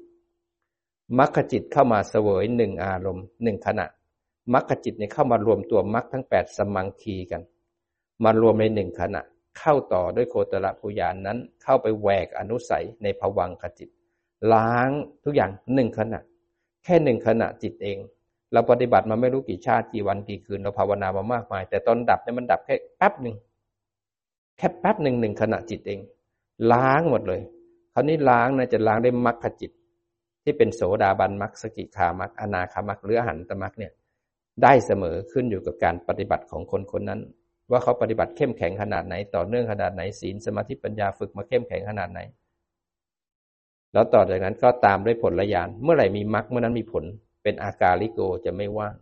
[1.18, 3.86] มรรคจิตเข้ามาเสวยหนึ่งอารมณ์หนึ่งขณะ
[4.54, 7.42] มรรคจิตเนี่ยเข้ามารวมตัวมรรคทั้งแปดสมังคีกัน
[8.24, 9.22] มารวมในหนึ่งขณะ
[9.58, 13.88] เข้าต่อด้วยโคตรภูยานนั้น เข้าไปแหวกอนุสัยในภวังคจิต
[14.52, 14.90] ล้าง
[15.24, 16.20] ทุกอย่างหนึ่งขณะ
[16.84, 17.98] แค่หนึ่งขณะจิตเอง
[18.52, 23.36] เราปฏิบัติมาไม่รู้กี่ชาติกี่วันกี่คืนเราภาวนามามากมาย แต่ตอนดับเนี่ยมันดับแค่แป๊บหนึ่ง
[24.56, 26.00] แค่แป๊บหนึ่งหนึ่งขณะจิตเอง
[26.72, 27.40] ล้างหมดเลย
[27.94, 29.70] คราวนี้ล้างนะจะล้างได้มรรคจิต
[30.44, 33.92] ที่เป็นโสดาบันมรรคสกิคามรรคอนาคามรรคหรืออหันตมรรคเนี่ย
[34.62, 37.20] ได้เสมอขึ้นอยู่กับการปฏิบัติของคนคนนั้น
[37.70, 42.20] ว่าเขาปฏิบัติเข้มแข็งขนาดไหน ต่อเนื่องขนาดไหนศีลสมาธิปัญญาฝึกมาเข้มแข็งขนาดไหน
[43.92, 47.04] แล้วต่อจากนั้นก็ตามด้วยผลละยานเมื่อไหร่มีมรรคเมื่อนั้นมีผล
[47.42, 48.94] เป็นอาการลิโกจะไม่ว่าง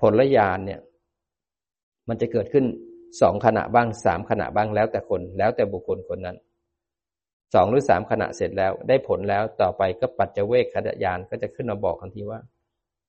[0.00, 0.80] ผลละยานเนี่ย
[2.08, 2.64] มันจะเกิดขึ้น
[3.20, 6.36] สองขณะบ้างสามขณะบ้างแล้วแต่คนแล้วแต่บุคคลคนนั้น
[7.54, 12.40] สองหรือสามขณะเสร็จแล้ว ได้ผลแล้วต่อไปก็ปัจเจเวกขณะยานก็จะขึ้นมาบอกทันทีว่า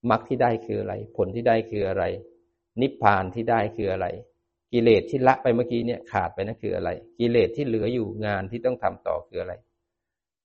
[0.09, 2.03] มรรคที่ได้คืออะไร ผลที่ได้คืออะไร
[2.81, 4.07] นิพพานที่ได้คืออะไร
[4.73, 6.89] กิเลสที่ละไปเมื่อกี้เนี่ยขาดไปนั่นคืออะไร
[7.19, 9.53] กิเลสที่เหลืออยู่งานที่ต้องทำต่อคืออะไร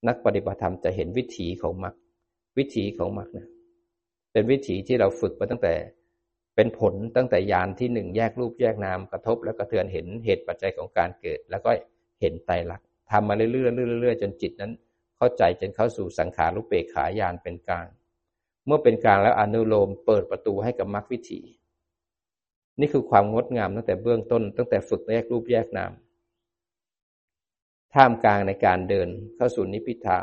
[0.08, 1.94] นักปฏิบัติธรรมจะเห็นวิถีของมรรค
[2.58, 3.48] วิถีของมรรคนะ
[4.32, 5.74] เป็นวิถีที่เราฝึกมาตั้งแต่
[6.56, 11.70] เป็นผลตั้งแต่ยานที่หนึ่งแยกรูปแยกนามกระทบ แล้วกระเทือนเห็นเหตุปัจจัยของการเกิด แล้วก็
[12.20, 14.72] เห็นไตรลักษณ์ทำมาเรื่อยๆเรื่อยๆจนจิตนั้น
[15.16, 17.86] เข้าใจจนเข้าสู่สังขารุเปกขายานเป็นกลาง
[18.70, 21.40] มื่อเป็นกลางแล้วอนุโลมเปิดประตูให้กับมรรควิถี
[22.80, 25.92] นี่คือความงดงามตั้งแต่เบื้องต้น ตั้งแต่ฝึกแยกรูปแยกนาม
[27.94, 30.18] ท่ามกลางในการเดินเข้าสู่นิพพิทา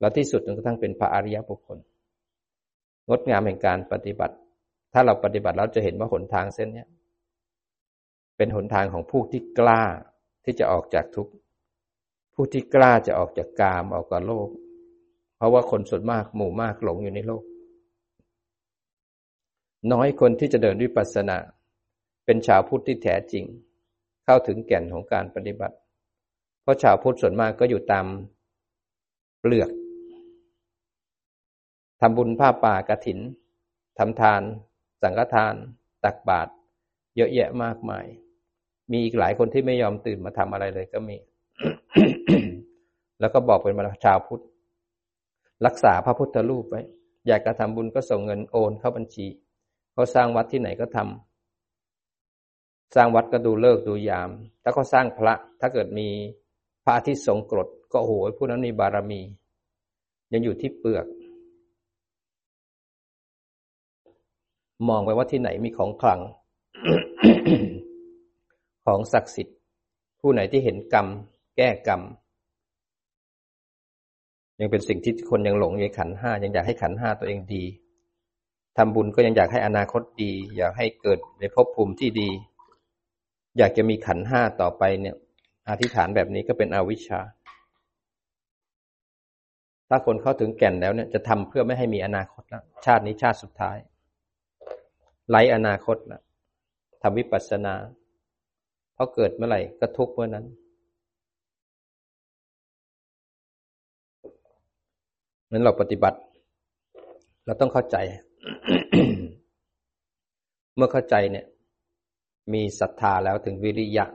[0.00, 1.78] แล้วที่สุดจนกระทั่งเป็นพระอริยบุคคล
[3.08, 4.34] งดงามแห่งการปฏิบัติ
[4.92, 6.84] ถ้าเราปฏิบัติแล้วจะเห็นว่าหนทางเส้นนี้
[8.36, 9.82] เป็นหนทางของผู้ที่กล้า
[10.44, 11.32] ที่จะออกจากทุกข์
[12.34, 14.48] ผู้ที่กล้าจะออกจากกามออกจากโลก
[15.36, 17.42] เพราะว่าคนส่วนมากหมู่มากหลงอยู่ในโลก
[19.90, 21.38] น้อยคนที่จะเดินวิปัสสนา
[22.24, 23.44] เป็นชาวพุทธที่แท้จริง
[24.24, 25.76] เข้าถึงแก่นของการปฏิบัติ
[26.62, 28.06] เพราะชาวพุทธส่วนมากก็อยู่ตาม
[29.40, 29.70] เปลือก
[32.00, 33.18] ทำบุญผ้าป่ากระถิน
[33.98, 34.42] ทำทาน
[35.02, 35.54] สังฆทาน
[36.04, 36.50] ตักบาตร
[37.16, 38.06] เยอะแยะมากมาย
[38.90, 41.16] มีอีกหลายคนที่ไม่ยอมตื่นมาทำอะไรเลยก็มี
[43.20, 44.42] แล้วก็บอกเป็นมาชาวพุทธ
[45.66, 46.82] รักษาพระพุทธรูปไว้
[47.28, 49.26] อยากจะทำบุญก็ส่งเงินโอนเข้าบัญชี
[49.92, 50.98] เขาสร้างวัดที่ไหนก็ท
[52.94, 54.30] สร้างวัดก็ดูเลิกดูยาม
[54.62, 56.08] ถ้าก็สร้างพระ ถ้าเกิดมี
[56.84, 59.20] พระอาทิตย์ทรงกรดก็โอ้โหผู้นั้นมีบารมี
[60.32, 61.06] ยังอยู่ที่เปลือก
[64.88, 66.20] มองไปว่าที่ไหนมีของขลัง
[68.84, 69.56] ของศักดิ์สิทธิ์
[70.20, 71.06] ผู้ไหนที่เห็นกรรม
[71.56, 72.02] แก้กรรม
[74.60, 77.64] ยังเป็นสิ่งที่คนยังหลงในขันห้ายังอยากให้ขันห้าตัวเองดี
[78.76, 82.30] ทำบุญก็ยังอยากให้อนาคตดี อยากให้เกิดในภพภูมิที่ดี
[83.58, 85.14] อยากจะมีขันห้าต่อไปเนี่ย
[85.68, 87.20] อธิษฐานแบบนี้ก็เป็นอวิชชา
[89.88, 93.76] ถ้าคนเข้าถึงแก่นแล้วเนี่ยจะทำเพื่อไม่ให้มีอนาคตแล้วชาตินี้ชาติสุดท้าย
[95.30, 96.22] ไร้อนาคตแล้ว
[97.02, 97.74] ทำวิปัสสนา
[98.94, 100.46] เพราะเกิดเมื่อไหร่ก็ทุกเมื่อนั้น
[105.50, 106.18] นั้นเราปฏิบัติ
[107.46, 107.96] เราต้องเข้าใจ
[110.76, 111.46] เมื่อเข้าใจเนี่ย
[112.52, 114.06] มีศรัทธาแล้วถึงวิริยะ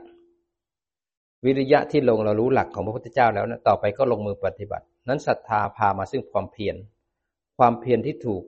[1.44, 6.76] วิริยะที่ลงเรารู้หลักของพระพุทธเจ้าแล้วนะต่อไปก็ลงมือปฏิบัติ นั้นศรัทธาพามาซึ่งความเพียร
[7.58, 8.42] ความเพียรที่ถูก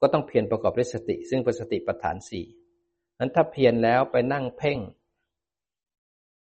[0.00, 2.46] ก็ต้องเพียรประกอบด้วยสติ ซึ่งเป็นสติปัฏฐานสี่
[3.18, 4.78] นั้นถ้าเพียรแล้วไปนั่งเพ่ง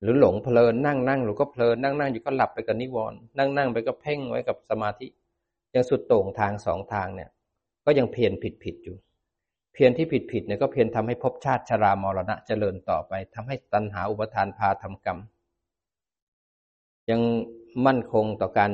[0.03, 5.07] หรือหลงเพลินนั่งนั่งหรือก็เพลินนั่งนั่งอยู่ก็หลับไปกับนิวรณ์นั่งนั่งไปก็เพ่งไว้กับสมาธิ
[5.75, 7.31] ยังสุดโต่งทางสองทางเนี่ย
[7.87, 8.97] ก็ยังเพียรผิดผิดอยู่
[9.75, 15.19] เพียรที่ผิดผิดเนี่ยก็เพียรทำให้ภพชาติชรามรณะเจริญต่อไปทำให้ตัณหาอุปทานพาทำกรรม
[17.11, 17.21] ยัง
[17.87, 18.71] มั่นคงต่อการ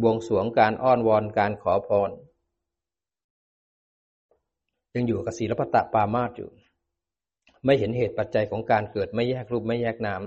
[0.00, 2.10] บวงสรวงการอ้อนวอนการขอพร
[4.94, 6.50] ยังอยู่กับศีลปตะปามาตอยู่
[7.64, 10.22] ไม่เห็นเหตุปัจจัยของการเกิดไม่แยกรูปไม่แยกนาม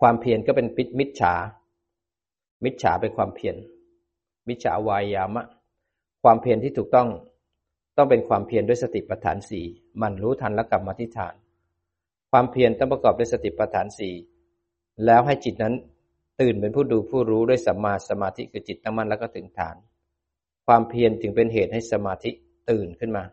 [0.00, 1.34] ความเพียรก็เป็นปิมิจฉา
[2.64, 3.56] มิจฉาเป็นความเพียร
[4.48, 5.44] มิจฉาวายามะ
[6.22, 7.08] ความเพียรที่ถูกต้อง
[7.96, 9.64] ต้องเป็นความเพียรด้วยสติปัฏฐานสี่
[10.02, 11.34] มันรู้ทันและกลับมาที่ฐาน
[12.30, 14.14] ความเพียรต้องประกอบด้วยสติปัฏฐานสี่
[15.04, 15.74] แล้วให้จิตนั้น
[16.40, 19.76] ตื่นเป็นผู้ดูผู้รู้ด้วยสัมมาสมาธิคือจิตตั้งมั่นแล้วก็ถึงฐาน
[20.66, 22.30] ความเพียรถึงเป็นเหตุให้สมาธิ
[22.70, 23.24] ตื่นขึ้นมา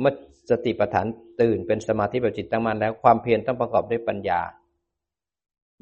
[0.00, 0.14] เมื่อ
[0.50, 1.06] สติปัฏฐาน
[1.40, 4.40] ตื่นเป็นสมาธิแบบจิตตั้งมั่นแล้วความเพียรต้องประกอบด้วยปัญญา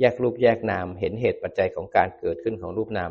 [0.00, 3.10] แยกรูปแยกนามเห็นเหตุปัจจัยของการเกิดขึ้นของรูปนาม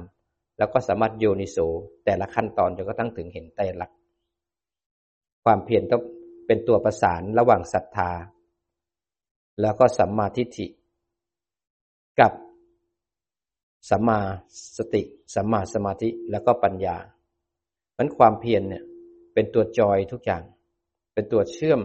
[0.62, 1.57] แล้วก็สามารถโยนิโส
[2.05, 3.97] แต่ละขั้นตอนจนกระทั่งถึงเห็นไตรลักษณ์
[5.43, 6.01] ความเพียรต้อง
[6.47, 8.12] เป็นตัวประสานระหว่างศรัทธา
[9.62, 10.68] แล้วก็สัมมาทิฏฐิ
[12.20, 12.32] กับ
[13.89, 14.20] สัมมา
[14.78, 15.03] สติ
[15.36, 16.97] สัมมาสมาธิแล้วก็ปัญญา
[17.97, 18.84] มันความเพียรเนี่ย
[19.34, 20.43] เป็นตัวจอยทุกอย่าง
[21.14, 21.82] เป็นตัวเชื่อม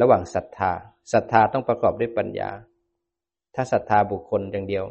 [0.00, 0.72] ระหว่างศรัทธา
[1.12, 2.50] ศรัทธาต้องประกอบด้วยปัญญา
[3.54, 4.86] ถ้าศรัทธาบุคคลอย่างเดียว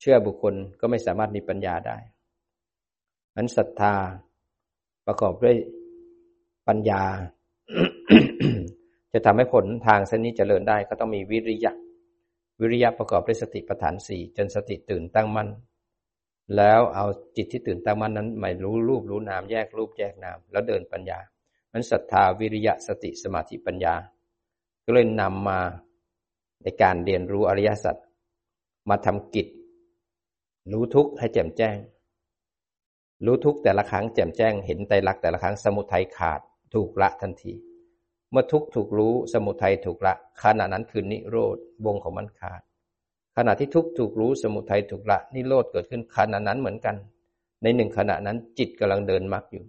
[0.00, 1.96] เชื่อบุคคลก็ไม่สามารถมีปัญญาได้
[3.36, 3.94] นั้นศรัทธา
[5.06, 5.56] ประกอบด้วย
[6.68, 7.02] ปัญญา
[9.12, 11.72] จะทำให้ผลทางเส้นนี้เจริญได้ก็ต้องมีวิริยะ
[12.60, 15.48] วิริยะประกอบด้วยสติปัฏฐานสี่จนสติตื่นตั้งมั่น
[16.56, 21.18] แล้วเอาจิตที่ตื่นตั้งมั่นนั้นม่รู้รูปรู้นามแยกรูปแยกนาม แล้วเดินปัญญา
[21.72, 23.94] นั้นศรัทธาวิริยะสติสมาธิปัญญา
[24.84, 25.60] ก็เลยนำมา
[26.62, 27.96] ในการเรียนรู้อริยสัจ
[28.90, 29.46] มาทำกิจ
[30.72, 31.76] รู้ทุกข์ให้แจ่มแจ้ง
[33.24, 36.40] รู้ทุกข์แต่ละครั้งแจ่มแจ้ง เห็นไตรลักษณ์แต่ละครั้งสมุทัยขาด
[36.74, 37.52] ถูกละทันที
[38.30, 41.56] เมื่อทุกข์ถูกรู้สมุทัยถูกละขณะนั้นคือนิโรธ
[41.86, 42.60] วงของมันขาด
[43.36, 46.96] ขณะที่ทุกข์ถูกรู้สมุทัยถูกละนิโรธเกิดขึ้นขณะนั้นเหมือนกัน
[47.62, 49.64] ในหนึ่งขณะนั้นจิตกำลังเดินมรรคอยู่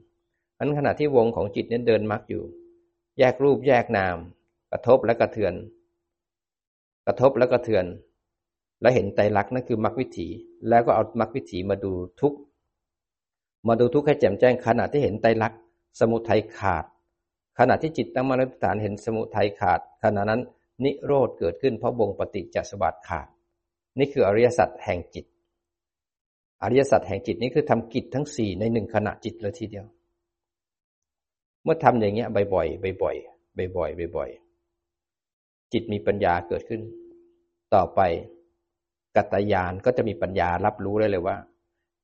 [0.60, 2.44] อันขณะที่วงของจิตนี้เดินมรรคอยู่
[3.20, 4.18] แยกรูปแยกนาม
[4.72, 5.54] กระทบและกระเทือน
[7.08, 7.86] กระทบและกระเทือน
[8.82, 10.28] แล้วเห็นไตรลักษณ์นั่นคือมรรควิถี
[10.70, 12.34] แล้วก็เอามรรควิถีมาดูทุก
[13.68, 15.60] มาดูทุกให้แจ่มแจ้งขณะที่เห็นไตรลักษณ์
[16.00, 16.86] สมุทัยขาด
[17.60, 20.42] ขณะที่จิตตั้งมั่นฐานเห็นสมุทัยขาด ขณะนั้น
[20.84, 23.28] นิโรธเกิดขึ้นเพราะวงปฏิจจสมบัติขาด
[23.98, 25.26] นี่คืออริยสัจแห่งจิต
[26.64, 29.86] อริยสัจแห่งจิตนี้คือทำกิจทั้งสี่ในหนึ่งขณะจิตเลยทีเดียว
[31.64, 36.82] เมื่อทำอย่างเงี้ยบ่อยๆบ่อยๆบ่อยๆบ่อยๆจิตมีปัญญาเกิดขึ้น
[37.76, 38.02] ต่อไป
[39.18, 41.38] กัตยานก็จะมีปัญญารับรู้ได้เลยว่า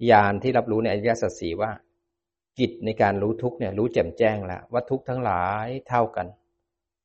[0.10, 1.72] ญาณที่รับรู้ในอริยสัจสี่ว่า
[2.60, 6.28] จิตในการรู้ทุกเนี่ยรู้แจ่มแจ้งแล้วว่าทุกทั้งหลายเท่ากัน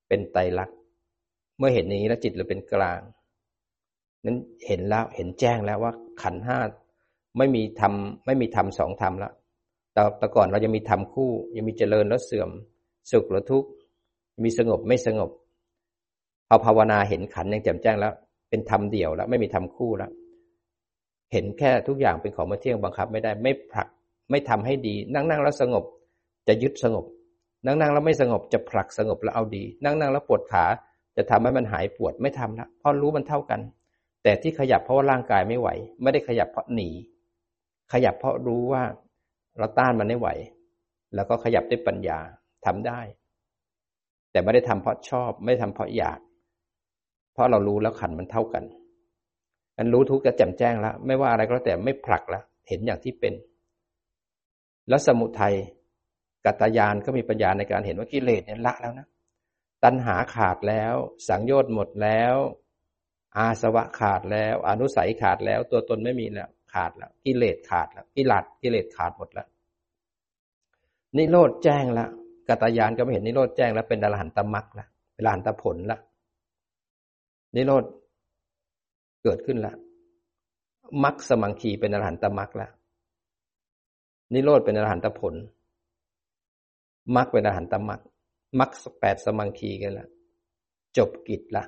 [0.08, 0.76] เป็นไตรลักษณ์
[1.58, 3.00] เมื่อเห็นอย่างนี้แล้วจิตเราเป็นกลาง
[4.24, 5.92] นั้นเห็นแล้วเห็นแจ้งแล้วว่า
[6.22, 6.58] ขันห้า
[7.38, 9.32] ไม่มีทำไม่มีทำสองทำแล้ว
[9.92, 12.50] แต่แต่ก่อนเรายังมีทำคู่ ยังมีเจริญแล้วเสื่อม
[13.12, 13.68] สุขหรือทุกข์
[14.44, 15.30] มีสงบไม่สงบ
[16.48, 18.12] พอภาวนาเห็นขันยังแจ่มแจ้งแล้ว
[18.50, 20.10] เป็นธรรมเดี่ยวแล้ว ไม่มีธรรมคู่แล้ว
[21.32, 23.88] เห็นแค่ทุกอย่างเป็นของมาเที่ยงบังคับ ไม่ได้ไม่ผลัก
[24.30, 25.84] ไม่ทำให้ดี นั่งนั่งแล้วสงบ
[26.48, 27.04] จะยึดสงบ
[27.66, 30.64] นั่งนั่งแล้วไม่สงบจะผลักสงบแล้วเอาดี นั่งนั่งแล้วปวดขา
[31.16, 33.60] จะทำให้มันหายปวดไม่ทำละเพราะรู้มันเท่ากัน
[34.22, 35.68] แต่ที่ขยับเพราะว่าร่างกายไม่ไหว
[36.02, 36.88] ไม่ได้ขยับเพราะหนี
[37.92, 38.82] ขยับเพราะรู้ว่า
[39.58, 40.28] เราต้านมันไม่ไหว
[41.14, 42.18] แล้วก็ขยับด้วยปัญญา
[42.66, 43.00] ทำได้
[44.30, 46.18] แต่ไม่ได้ทำเพราะชอบ ไม่ทำเพราะอยาก
[47.38, 48.64] เพราะเรารู้แล้วขันมันเท่ากัน
[49.78, 53.34] อันรู้ทุกข์จะแจ่มแจ้งแล้ว ไม่ว่าอะไรก็แล้วแต่ไม่ผลักแล้วเห็นอย่างที่เป็น
[54.88, 55.54] แล้วสมุทัย
[56.44, 59.06] กัตยานก็มีปัญญาในการเห็นว่ากิเลสเนี่ยละแล้วนะ
[59.84, 60.94] ตัณหาขาดแล้ว
[61.28, 62.34] สังโยชน์หมดแล้ว
[63.36, 69.46] อาสวะขาดแล้ว อนุสัยขาดแล้ว ตัวตนไม่มีแล้วขาดแล้วกิเลสขาดแล้วกิลัดกิเลสขาดหมดแล้ว
[71.16, 72.10] นิโรธแจ้งแล้ว
[72.48, 76.00] กัตยานก็ไม่เห็นนิโรธแจ้งแล้วเป็นอรหันตมรรคแล้วเป็นอรหันตผลแล้ว
[77.56, 77.84] นิโรธ
[79.22, 79.76] เกิดขึ้นแล้ว
[81.04, 82.70] มรรคสมังคีเป็นอรหันตมรรคแล้ว
[84.34, 85.34] นิโรธเป็นอรหันตผล
[87.16, 88.00] มรรคเป็นอรหันตมรรค
[88.60, 88.70] มรรค
[89.00, 90.08] แปดสมังคีกันละ
[90.98, 91.64] จบกิจละ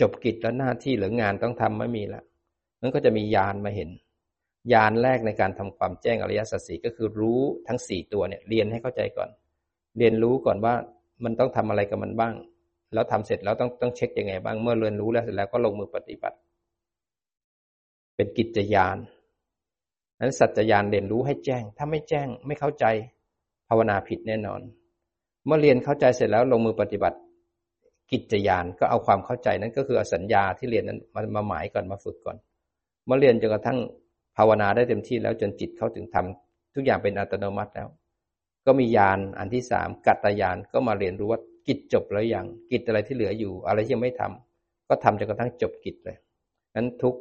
[0.00, 2.22] จบกิจแล้วหน้าที่หรืองานต้องทำไม่มีละ
[2.80, 3.90] นั้นก็จะมียานมาเห็น
[4.72, 9.28] ยานแรกในการทำความแจ้งอริยสัจสี่ก็คือรู้ทั้งสี่ตัวเนี่ย เรียนให้เข้าใจก่อน
[9.98, 10.74] เรียนรู้ก่อนว่า
[11.24, 12.34] มันต้องทำอะไรกับมันบ้าง
[12.92, 16.36] แล้วทำเสร็จแล้วต้องต้องเช็คยังไงบ้าง เมื่อเรียนรู้แล้วเสร็จแล้วก็ลงมือปฏิบัติ
[18.16, 18.96] เป็นกิจยาน
[20.20, 22.84] นั้นสัจจยานเรียนรู้ให้แจ้ง ถ้าไม่แจ้งไม่เข้าใจ
[23.68, 24.60] ภาวนาผิดแน่นอน
[25.46, 27.18] เมื่อเรียนเข้าใจเสร็จแล้วลงมือปฏิบัติ
[28.12, 32.36] กิจยานก็เอาความเข้าใจนั้นก็คือสัญญาที่เรียนนั้นมามาหมายก่อนมาฝึกก่อน
[33.06, 33.78] เมื่อเรียนจนกระทั่ง
[34.36, 37.88] ภาวนาได้เต็มที่แล้วจนจิตเข้าถึงทำทุกอย่างเป็นอัตโนมัติแล้ว
[38.66, 46.16] ก็มียานอันที่สามกัตยานก็มาเรียนรู้ว่า กิจจบแล้วอย่างกิจอะไรที่เหลืออยู่ อะไรที่ยังไม่ทำก็ทำจนกระทั่งจบกิจเลย
[46.76, 47.14] นั้นทุก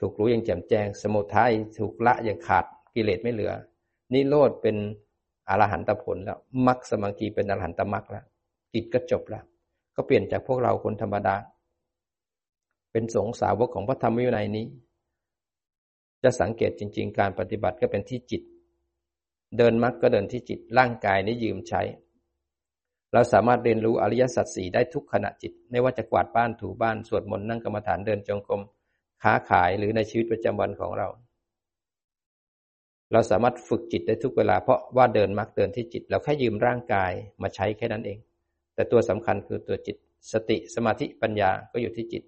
[0.00, 2.64] ถูกรู้อย่างแจ่มแจ้ง สมุทัยถูกละอย่างขาด
[2.94, 3.52] กิเลสไม่เหลือ
[4.12, 4.76] นิโรธเป็น
[5.48, 8.24] อรหันตผลแล้วมรรคสมังคีเป็นอรหันตมรรคแล้ว
[8.74, 9.44] กิจก็จบแล้ว
[9.96, 11.36] ก็เปลี่ยนจากพวกเราคนธรรมดา
[12.92, 14.66] เป็นสงสาวกของพระธรรมวินัยนี้
[16.22, 18.42] จะสังเกตจริง ๆ การปฏิบัติก็เป็นที่จิต
[19.56, 21.82] เดินมรรคก็เดินที่จิตร่างกายนี้ยืมใช้
[23.12, 28.62] เราสามารถเรียนรู้อริยสัจสี่ได้ทุกขณะจิต ไม่ว่าจะกวาดบ้านถูบ้านสวดมนต์นั่งกรรมฐานเดินจงกรม
[29.22, 31.08] ค้าขายหรือในชีวิตประจำวันของเรา
[33.12, 38.18] เราสามารถฝึกจิตได้ทุกเวลาเพราะว่าเดินมรรคเดินที่จิต เราแค่ยืมร่างกายมาใช้แค่นั้นเอง
[38.74, 39.96] แต่ตัวสำคัญคือตัวจิต
[40.32, 42.22] สติสมาธิปัญญาก็อยู่ที่จิต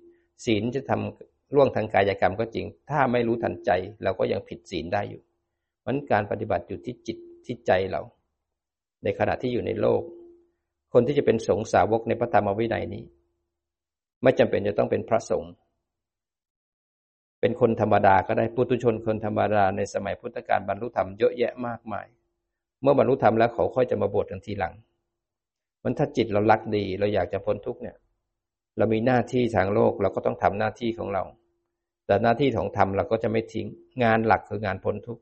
[0.45, 3.71] ศีลจะทำล่วงทางกายกรรมก็จริง ถ้าไม่รู้ทันใจ
[4.03, 5.23] เราก็ยังผิดศีลได้อยู่
[5.87, 8.03] มันการปฏิบัติอยู่ที่จิตที่ใจเรา
[9.05, 10.03] ในขณะที่อยู่ในโลก
[10.93, 13.05] คนที่จะเป็นสงฆ์สาวกในพระธรรมวินัยนี้
[14.23, 15.53] ไม่จำเป็นจะต้องเป็นพระสงฆ์
[17.41, 22.07] เป็นคนธรรมดาก็ได้ปุถุชนคนธรรมดาในสมัยพุทธกาลบรรลุธรรมเยอะแยะมากมาย
[22.83, 24.75] เมื่อบรรลุธรรมแล้วเขาค่อยจะมาบวชกันทีหลัง
[25.83, 27.97] มันถ้าจิตเรารักดี เราอยากจะพ้นทุกเนี่ย
[28.77, 31.23] เรามีหน้าที่ทางโลกเราก็ต้องทำหน้าที่ของเรา
[32.07, 33.67] แต่หน้าที่ของธรรมเราก็จะไม่ทิ้ง
[34.03, 35.19] งานหลักคืองานพ้นทุก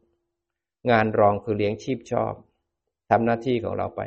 [0.91, 2.33] งานรองคือเลี้ยงชีพชอบ
[3.11, 4.01] ทำหน้าที่ของเราไป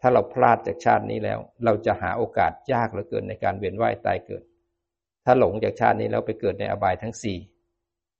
[0.00, 4.42] ถ้าเราพลาดจากชาตินี้แล้ว เราจะหาโอกาสยากเหลือเกินในการเวียนว่ายตายเกิด
[5.24, 7.38] ถ้าหลงจากชาตินี้แล้วไปเกิดในอบายทั้งสี่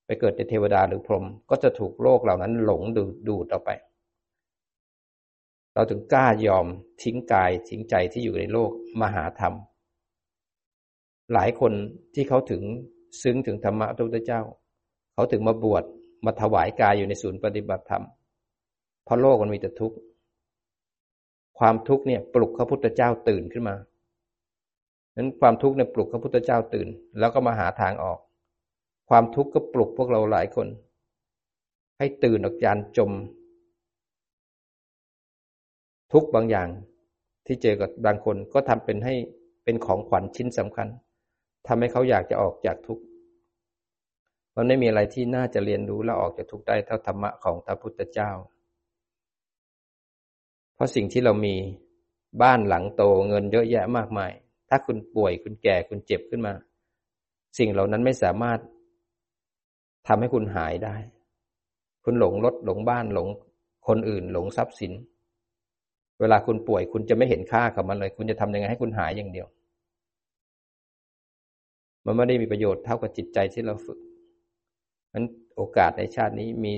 [0.07, 3.70] ไปเกิดในเทวดาหรือพรหมก็จะถูกโลกเหล่านั้นหลงดูดดูดออกไป
[5.74, 6.66] เราถึงกล้ายอม
[7.03, 8.70] ทิ้งกายทิ้งใจที่อยู่ในโลก
[9.01, 9.55] มหาธรรม
[11.33, 11.72] หลายคน
[12.14, 12.62] ที่เขาถึง
[13.22, 14.41] ซึ้งถึงธรรมะพระพุทธเจ้า
[15.14, 15.85] เขาถึงมาบวช
[16.24, 18.05] มาถวายกายอยู่ในศูนย์ปฏิบัติธรรม
[19.05, 19.97] เพราะโลกมันมีแต่ทุกข์
[21.59, 23.76] ความทุกข์เนี่ยปลุกพระพุทธเจ้าตื่นขึ้นมา
[25.16, 26.88] นั้นความทุกข์เนี่ยปลุกพระพุทธเจ้าตื่น
[27.18, 28.18] แล้วก็มาหาทางออก
[29.09, 30.66] ความทุกข์ก็ปลุกพวกเราหลายคน
[31.98, 33.11] ให้ตื่นออกจากจม
[36.12, 36.68] ทุกบางอย่าง
[37.46, 39.14] ที่เจอกับบางคนก็ทำเป็นให้
[39.64, 40.88] เป็นของขวัญชิ้นสำคัญ
[41.66, 43.02] ทำให้เขาอยากจะออกจากทุกข์
[44.56, 48.30] มันไม่มีอะไรที่น่าจะเรียนรู้และออกจากทุกข์ได้เท่าธรรมะของพระพุทธเจ้า
[50.79, 51.55] เพราะสิ่งที่เรามี
[52.43, 54.33] บ้านหลังโตเงินเยอะแยะมากมาย
[54.68, 56.55] ถ้าคุณป่วยคุณแก่คุณเจ็บขึ้นมา
[57.59, 58.59] สิ่งเหล่านั้นไม่สามารถ
[60.09, 60.97] ทำให้คุณหายได้
[62.05, 63.29] คุณหลงรถหลงบ้านหลง
[63.89, 64.93] คนอื่น หลงทรัพย์สิน
[66.20, 69.47] เวลาคุณป่วยคุณจะไม่เห็นค่ากับมันเลย คุณจะทำยังไงให้คุณหายอย่างเดียว
[72.05, 73.99] มันไม่ได้มีประโยชน์เท่ากับจิตใจที่เราฝึก
[75.14, 75.24] นั้น
[75.57, 76.72] โอกาสในชาตินี้มี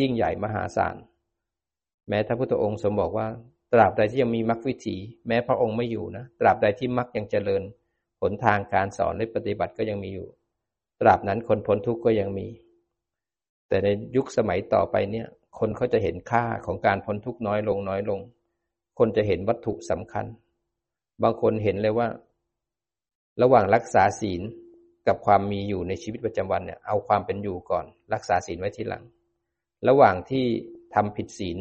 [0.00, 0.96] ยิ่งใหญ่มหาศาล
[2.08, 3.26] แม้พระพุทธองค์ทรงบอกว่า
[3.72, 4.96] ตราบใดที่ยังมีมรรควิถี
[5.28, 7.62] แม้พระองค์ไม่อยู่นะ ตราบใดที่มรรคยังเจริญ
[8.20, 10.28] ผลทางการสอนและปฏิบัติก็ยังมีอยู่
[11.00, 12.48] ตราบนั้นคนพ้นทุกข์ก็ยังมี
[13.68, 15.26] แต่ในยุคสมัยต่อไปเนี่ย
[15.58, 18.20] คนเขาจะเห็นค่าของการพ้นทุกข์น้อยลงน้อยลง
[18.98, 20.26] คนจะเห็นวัตถุสำคัญ
[21.22, 22.08] บางคนเห็นเลยว่า
[23.42, 24.42] ระหว่างรักษาศีล
[25.06, 27.84] กับความมีอยู่ในชีวิตประจำวันเนี่ย เอาความเป็นอยู่ก่อน
[28.14, 29.04] รักษาศีลไว้ทีหลัง
[29.88, 30.44] ระหว่างที่
[30.94, 31.58] ทำผิดศีล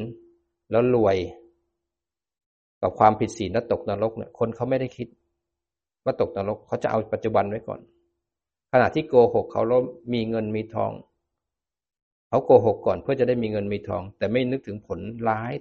[0.71, 1.17] แล้วรวย
[2.81, 5.07] กับความผิดศีลแล้วตกนรกเนี่ยคนเขาไม่ได้คิด
[6.05, 7.79] ว่าตกนรกเขาจะเอาปัจจุบันไว้ก่อน
[8.71, 9.81] ขณะที่โกหกเขาแล้ว
[10.13, 10.91] มีเงินมีทอง
[12.29, 14.99] เขาโกหกก่อนเพื่อจะได้มีเงินมีทอง แต่ไม่นึกถึงผล
[15.29, 15.53] ร้าย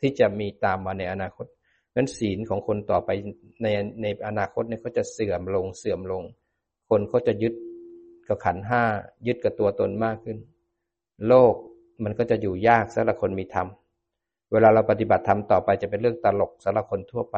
[0.00, 1.46] ที่จะมีตามมาในอนาคต
[1.96, 3.10] นั้นศีลของคนต่อไป
[3.62, 3.66] ใน
[4.02, 6.22] ในอนาคตเนี่ยก็จะเสื่อมลงเสื่อมลง
[6.90, 7.54] คนก็จะยึด
[8.28, 8.82] กับขันห้า
[9.26, 10.38] ยึดกับตัวตนมากขึ้น
[11.28, 11.54] โลก
[12.04, 13.66] มันก็จะอยู่ยากสำหรับคนมีธรรม
[14.52, 17.36] เวลาเราปฏิบัติธรรมต่อไปจะเป็นเรื่องตลกสำหรับคนทั่วไป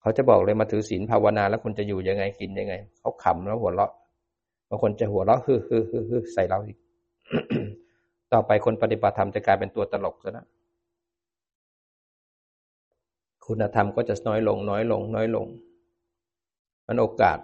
[0.00, 3.92] เขาจะบอกเลยมาถือศีลภาวนาแล้วคุณจะอยู่ยังไงกินยังไง เขาขำแล้วหัวเราะ
[4.68, 6.78] บางคนจะหัวเราะฮือฮือฮือใส่เราอีก
[8.32, 10.46] ต่อไปคนปฏิบัติธรรมจะกลายเป็นตัวตลกซะนะ
[13.46, 15.46] คุณธรรมก็จะน้อยลง น้อยลง น้อยลง
[16.86, 17.38] มันโอกาส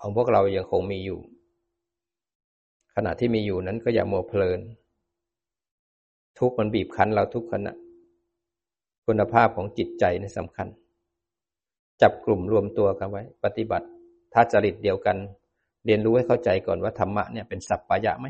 [0.00, 1.18] ของพวกเรายังคงมีอยู่
[2.94, 4.60] ขณะที่มีอยู่นั้นก็อย่ามัวเพลิน
[6.40, 7.74] ทุกมันบีบคั้นเราทุกขณะ
[9.06, 10.66] คุณภาพของจิตใจนี่สำคัญ
[12.02, 13.86] จับกลุ่มรวมตัวกันไว้ ปฏิบัติ
[14.32, 15.16] ถ้าจริตเดียวกัน
[15.86, 18.26] เรียนรู้ให้เข้าใจก่อนว่าธรรมะเนี่ยเป็นสัพพยะไหม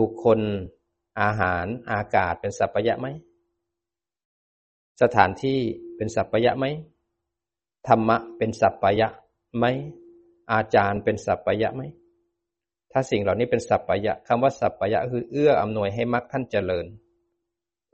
[0.00, 0.38] บุคคล
[1.20, 3.08] อาหาร อากาศเป็นสัพพยะไหม
[5.02, 5.58] สถานที่
[5.96, 6.66] เป็นสัพพยะไหม
[7.88, 9.08] ธรรมะเป็นสัพพยะ
[9.58, 9.64] ไหม
[10.52, 11.82] อาจารย์เป็นสัพพยะไหม
[12.92, 16.86] ถ้าสิ่งเหล่านี้เป็นสัพพยะคำว่าสัพพยะคือเอื้ออำนวยให้มรรคท่านเจริญ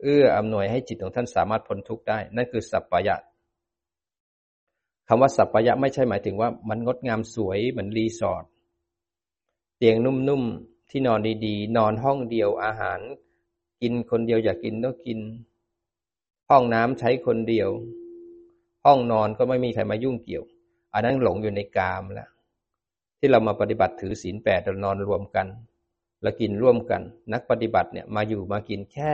[0.02, 3.16] เอื้ออำนวยให้จิตของท่านสามารถพ้นทุกข์ได้ นั่นคือสัพพยะ
[5.08, 8.44] คำว่าสัพพยะไม่ใช่หมายถึงว่ามันงดงามสวยเหมือนรีสอร์ท
[9.76, 13.00] เตียงนุ่มๆที่นอนดีๆ นอนห้องเดียวอาหาร
[13.82, 15.18] กินคนเดียวอยากกินก็กิน
[16.50, 17.68] ห้องน้ำใช้คนเดียว
[18.84, 20.44] ห้องนอนก็ไม่มีใครมายุ่งเกี่ยว
[20.92, 22.30] อันนั้นหลงอยู่ในกามแล้ว
[23.18, 25.46] ที่เรามาปฏิบัติถือศีลแปดเรานอนรวมกัน
[26.22, 27.02] แล้วกินร่วมกัน
[27.32, 29.12] นักปฏิบัติเนี่ยมาอยู่มากินแค่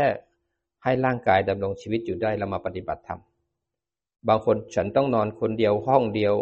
[0.83, 3.21] ให้ร่างกายดำรงชีวิตอยู่ได้เรามาปฏิบัติธรรม
[4.29, 6.35] บางคนฉันต้องนอนคนเดียวห้องเดียว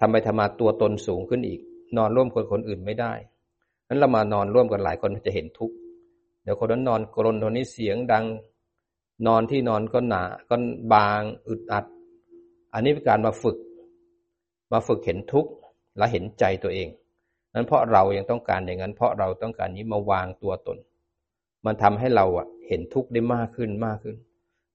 [0.00, 1.60] ทำไปทำมาตัวตนสูงขึ้นอีก
[1.96, 3.12] นอนร่วมคนคนอื่นไม่ได้
[3.88, 5.74] นั้นเรามานอนร่วมกันหลายคนจะเห็นทุกข์
[6.42, 8.24] เดี๋ยวคนนั้นนอนกรนคนนี้เสียงดัง
[9.26, 10.56] นอนที่นอนก็หนาก็
[10.92, 11.84] บางอึดอัด
[12.72, 13.56] อันนี้เป็นการมาฝึก
[14.72, 15.50] มาฝึกเห็นทุกข์
[15.96, 16.88] และเห็นใจตัวเอง
[17.54, 20.78] นั้นเพราะเรายังต้องการอย่างนั้น เพราะเราต้องการนี้มาวางตัวตน
[21.66, 24.16] มันทำให้เราอะเห็นทุกข์ได้มากขึ้นมากขึ้น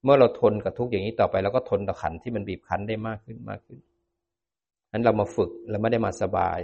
[0.04, 3.80] เมื่อเราทนกับทุกข์อย่างนี้ต่อไปเราก็ทนต่อขันที่มันบีบคั้นได้มากขึ้นมากขึ้น
[4.92, 6.60] นั้นเรามาฝึกแล้วไม่ได้มาสบาย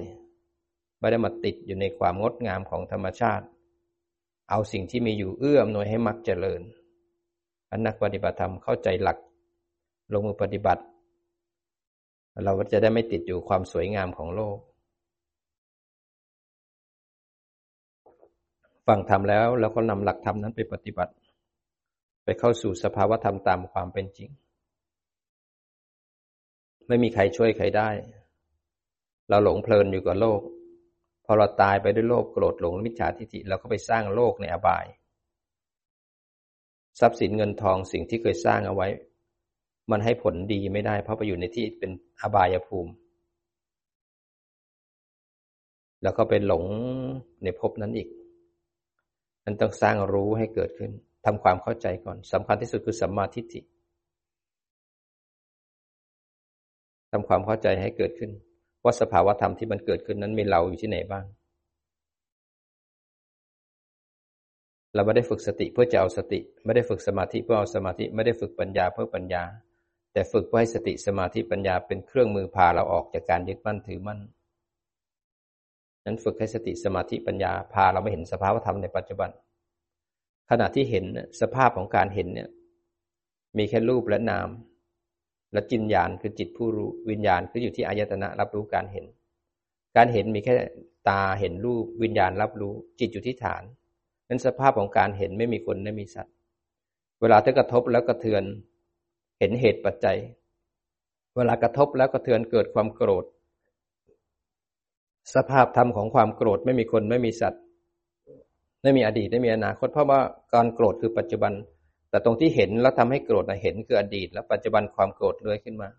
[1.00, 3.46] ไม่ได้มาติดอยู่ในความงดงามของธรรมชาติ
[4.50, 6.62] เอาสิ่งที่มีอยู่เอื้ออำนวยให้มักเจริญ
[7.72, 9.18] อันนักปฏิบัติธรรมเข้าใจหลัก
[10.14, 10.84] ลงมือปฏิบัติ
[12.44, 14.58] เราก็จะได้ไม่ติดอยู่ความสวยงามของโลก
[18.88, 21.14] ฟังธรรมแล้วแล้วก็นำหลักธรรมนั้นไปปฏิบัติ
[22.24, 24.30] ไปเข้าสู่สภาวธรรมตามความเป็นจริง
[26.88, 27.90] ไม่มีใครช่วยใครได้
[29.30, 30.42] เราหลงเพลินอยู่กับโลก
[31.26, 34.86] พอเราตายไปด้วยโลภโกรธหลงมิจฉาทิฏฐิเราก็ไปสร้างโลกในอบาย
[37.00, 38.88] ทรัพย์สินเงินทองสิ่งที่เคยสร้างเอาไว้
[39.92, 42.92] มันให้ผลดีไม่ได้ เพราะไปอยู่ในที่เป็นอบายภูมิ
[46.04, 46.64] แล้วก็เป็นหลง
[47.44, 48.08] ในภพนั้นอีก
[49.46, 50.92] มันต้องสร้างรู้ให้เกิดขึ้น
[51.26, 53.62] ทำความเข้าใจก่อนสำคัญที่สุดคือสัมมาทิฏฐิ
[57.12, 58.32] ทำความเข้าใจให้เกิดขึ้น
[58.84, 61.26] ว่าสภาวธรรมที่มันเกิดขึ้นนั้นมีเราอยู่ที่ไหนบ้าง
[64.96, 69.44] เราไม่ได้ฝึกสติเพื่อจะเอาสติ ไม่ได้ฝึกสมาธิเพื่อเอาสมาธิ ไม่ได้ฝึกปัญญาเพื่อปัญญา
[70.18, 74.20] แต่ฝึกเพื่อให้สติสมาธิปัญญาเป็นเครื่องมือพาเราออกจากการยึดมั่นถือมั่น
[76.06, 79.30] นั้นฝึกให้สติสมาธิปัญญาพาเราไม่เห็นสภาวธรรมในปัจจุบัน
[80.50, 81.06] ขณะที่เห็น
[81.42, 82.50] สภาพของการเห็นเนี่ย
[83.58, 84.50] มีแค่รูปและนาม
[85.54, 89.06] และจินญาณคือจิตผู้รู้วิญญาณคืออยู่ที่อายตนะรับรู้การเห็น
[89.96, 90.54] การเห็นมีแค่
[91.10, 93.64] ตาเห็นรูปวิญญาณรับรู้จิตอยู่ที่ฐาน
[94.28, 96.34] นั้นสภาพของการเห็นไม่มีคนไม่มีสัตว์
[97.22, 98.46] เวลาที่กระทบแล้วกระเทือน
[99.40, 100.18] เห็นเหตุปัจจัย
[101.36, 103.26] เวลากระทบแล้วกระเทือนเกิดความโกรธ
[105.36, 107.62] สภาพธรรมของความโกรธไม่มีคนไม่มีสัตว์
[108.84, 110.20] ไม่มีอดีตไม่มีอนาคตเพราะว่า
[110.54, 111.54] การโกรธคือปัจจุบัน
[112.10, 115.90] แต่ตรงที่เห็นแล้วทำให้โกรธนะเห็นคืออดีต แล้วปัจจุบันความโกรธเลื้อยขึ้นมา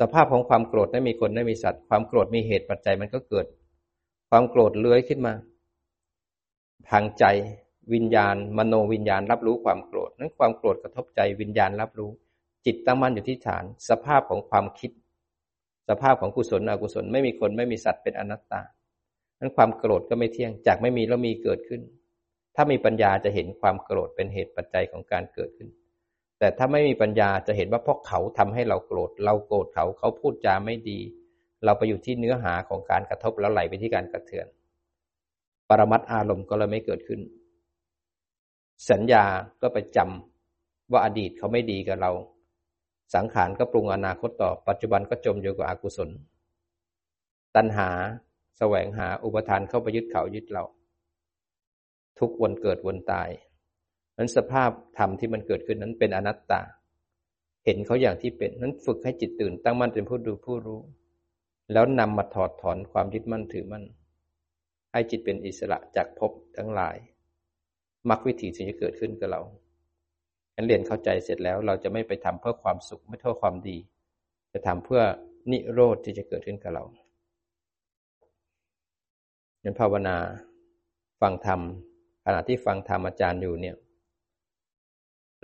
[0.00, 3.46] สภาพของความโกรธไม่มีคนไม่มีสัตว์ ความโกรธมีเหตุปัจจัยมันก็เกิด
[4.30, 5.32] ความโกรธเลื้อยขึ้นมา
[6.90, 7.24] ทางใจ
[7.92, 12.10] วิญญาณ มโนวิญญาณรับรู้ความโกรธนั้นความโกรธกระทบใจวิญญาณรับรู้
[12.66, 14.90] จิตตั้งมั่นอยู่ที่ฐาน สภาพของความคิด
[15.88, 18.62] สภาพของกุศลอกุศลไม่มีคนไม่มีสัตว์เป็นอนัตตา
[19.38, 21.80] นั้นความโกรธก็ไม่เที่ยงจากไม่มีแล้วมีเกิดขึ้น
[22.56, 25.68] ถ้ามีปัญญาจะเห็นความโกรธเป็นเหตุปัจจัยของการเกิดขึ้น
[26.38, 30.98] แต่ถ้าไม่มีปัญญาจะเห็นว่าเพราะเขาทำให้เราโกรธ เราโกรธเขาเขาพูดจาไม่ดี
[31.64, 34.46] เราไปอยู่ที่เนื้อหาของการกระทบแล้วไหลไปที่การกระเทือน
[35.68, 37.20] ปรมัตอารมณ์ก็เลยไม่เกิดขึ้น
[38.90, 39.24] สัญญา
[39.62, 42.10] ก็ไปจำว่าอดีตเขาไม่ดีกับเรา
[43.14, 46.10] สังขารก็ปรุงอนาคตต่อ ปัจจุบันก็จมอยู่กับอกุศล
[47.56, 47.90] ตัณหา
[48.58, 50.64] แสวงหาอุปทานเข้าไปยึดเขายึดเรา
[52.18, 53.28] ทุกวันเกิดวันตาย
[54.16, 56.62] นั้นสภาพธรรมที่มันเกิดขึ้นนั้นเป็นอนัตตา
[57.64, 60.80] เห็นเขาอย่างที่เป็นนั้นฝึกให้จิตตื่น ตั้งมั่นเป็นผู้ดูผู้รู้
[61.72, 63.84] แล้วนำมาถอดถอนความยึดมั่นถือมั่น
[64.92, 66.96] ให้จิตเป็นอิสระจากภพทั้งหลาย
[68.08, 69.42] มรรควิถีถึงจะเกิดขึ้นกับเรา
[70.54, 73.76] อันเรียนเข้าใจเสร็จแล้ว เราจะไม่ไปทำเพื่อความสุขไม่เท่าความดี
[74.52, 75.02] จะทำเพื่อ
[75.50, 76.84] นิโรธที่จะเกิดขึ้นกับเรา
[79.64, 80.16] ยันภาวนา
[81.20, 81.60] ฟังธรรม
[82.24, 83.76] ขณะที่ฟังธรรมอาจารย์อยู่เนี่ย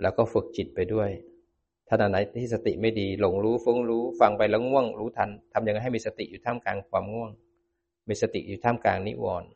[0.01, 1.09] แล้วก็ฝึกจิตไปด้วย
[1.87, 7.31] ถ้าไหนที่สติไม่ดี หลงรู้ฟุ้งรู้ ฟังไปแล้วง่วง รู้ทันทำยังไงให้มีสติอยู่ท่ามกลางความง่วง
[8.09, 9.49] มีสติอยู่ท่ามกลางนิวรณ์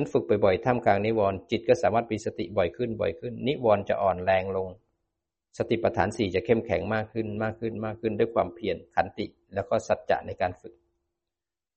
[0.00, 4.68] มันฝึกบ่อยๆท่ามกลางนิวรณ์จิตก็สามารถมีสติบ่อยขึ้นบ่อยขึ้น นิวรณ์จะอ่อนแรงลง
[5.58, 10.74] สติปัฏฐานสี่จะเข้มแข็งมากขึ้นมากขึ้นมากขึ้นด้วยความเพียรขันติ แล้วก็สัจจะในการฝึก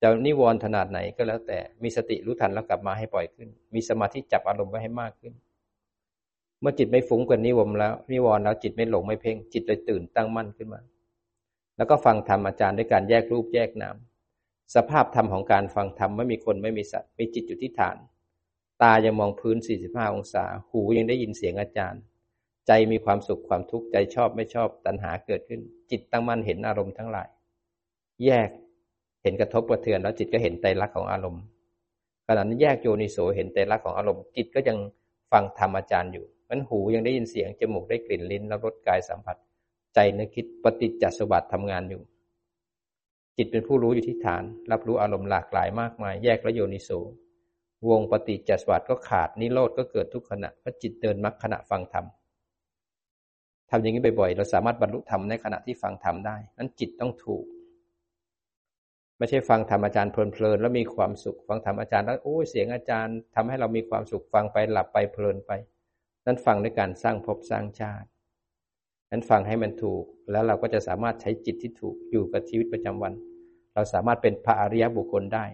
[0.01, 5.33] จะนิวรณ์ขนาดไหนก็แล้วแต่มีสติรู้ทันแล้วกลับมาให้ปล่อยขึ้น มีสมาธิจับอารมณ์ไว้ให้มากขึ้น
[6.61, 10.81] เมื่อจิตไม่ฟุ้งกับนิวรณ์แล้วนิวรณ์แล้วจิตไม่หลงไม่เพ่งจิตเลยตื่นตั้งมั่นขึ้นมา
[11.77, 13.97] แล้วก็ฟังธรรมอาจารย์ด้วยการแยกรูปแยกนาม
[14.75, 17.97] สภาพธรรมของการฟังธรรมไม่มีคนไม่มีสัตว์มีจิตอยู่ที่ฐาน
[18.83, 19.57] ตายังมองพื้น
[19.87, 22.01] 45 องศา หูยังได้ยินเสียงอาจารย์
[22.67, 25.61] ใจมีความสุขความทุกข์ใจชอบไม่ชอบตัณหาเกิดขึ้น
[25.91, 27.27] จิตตั้งมั่นเห็นอารมณ์ทั้งหลาย
[28.25, 28.49] แยก
[29.23, 31.43] เห็นกระทบกระเทือนแล้วจิตก็เห็นไตรลักษณ์ของอารมณ์
[32.27, 34.77] ขณะนั้นแยกโยนิโสเห็นไตรลักษณ์ของอารมณ์จิตก็ยัง
[35.31, 39.37] ฟังธรรมอาจารย์อยู่มันหูยังได้ยินเสียงจมูกได้กลิ่นลิ้นแล้วรสกายสัมผัส
[39.93, 42.01] ใจนึกคิดปฏิจจสมบัติทำงานอยู่
[43.37, 46.89] จิตเป็นผู้รู้อยู่ที่ฐาน รับรู้อารมณ์หลากหลายมากมาย แยกและโยนิโส
[47.89, 52.05] วงปฏิจจสมบัติก็ขาดนิโรธก็เกิดทุกขณะเพราะจิตเดินมรรคขณะฟังธรรม
[53.69, 57.45] ทำอย่างนี้บ่อยๆ เราสามารถบรรลุธรรมในขณะที่ฟังธรรมได้ นั้นจิตต้องถูก
[59.17, 65.51] ไม่ใช่ฟังธรรมอาจารย์เพลินๆแล้วมีความสุข ฟังธรรมอาจารย์แล้วโอ้เสียงอาจารย์ทำให้เรามีความสุขฟังไปหลับไปเพลินไป
[66.25, 68.07] นั่นฟังในการสร้างภพสร้างชาติ
[69.11, 73.13] นั้นฟังให้มันถูก แล้วเราก็จะสามารถใช้จิตที่ถูกอยู่กับชีวิตประจำวัน
[73.73, 75.45] เราสามารถเป็นพระอริยบุคคลได้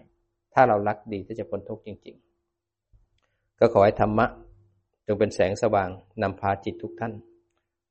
[0.60, 2.16] ถ้าเรารักดีที่จะพ้นทุกข์จริง
[2.86, 4.26] ๆ ก็ขอให้ธรรมะ
[5.06, 5.88] จงเป็นแสงสว่าง
[6.22, 7.12] นำพาจิตทุกท่าน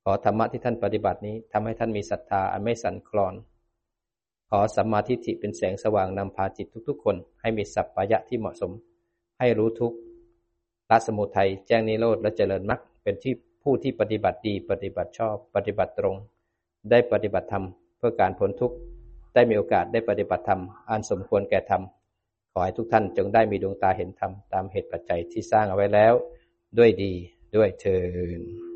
[0.03, 3.33] ขอธรรมะที่ท่านปฏิบัตินี้ทำให้ท่านมีศรัทธาอันไม่สั่นคลอน
[4.49, 8.71] ขอสัมมาทิฏฐิเป็นแสงสว่างนำพาจิตทุกๆ คน ให้มีสัพพยะที่เหมาะสม
[9.39, 9.93] ให้รู้ทุก
[10.89, 16.15] ละสมุทัยแจ้งนิโรธและเจริญมรรคเป็นที่ผู้ที่ปฏิบัติดี ปฏิบัติชอบ ปฏิบัติตรง
[16.89, 17.65] ได้ปฏิบัติธรรม
[17.97, 18.75] เพื่อการพ้นทุกข์
[19.33, 21.83] ได้มีโอกาสได้ปฏิบัติธรรมอันสมควรแก่ธรรม
[22.57, 26.13] อให้ทุกท่านจงได้มีดวงตาเห็นธรรมตามเหตุปัจจัยที่สร้างเอาไว้แล้ว
[26.77, 27.13] ด้วยดี
[27.55, 27.97] ด้วยเชิ
[28.39, 28.66] ญ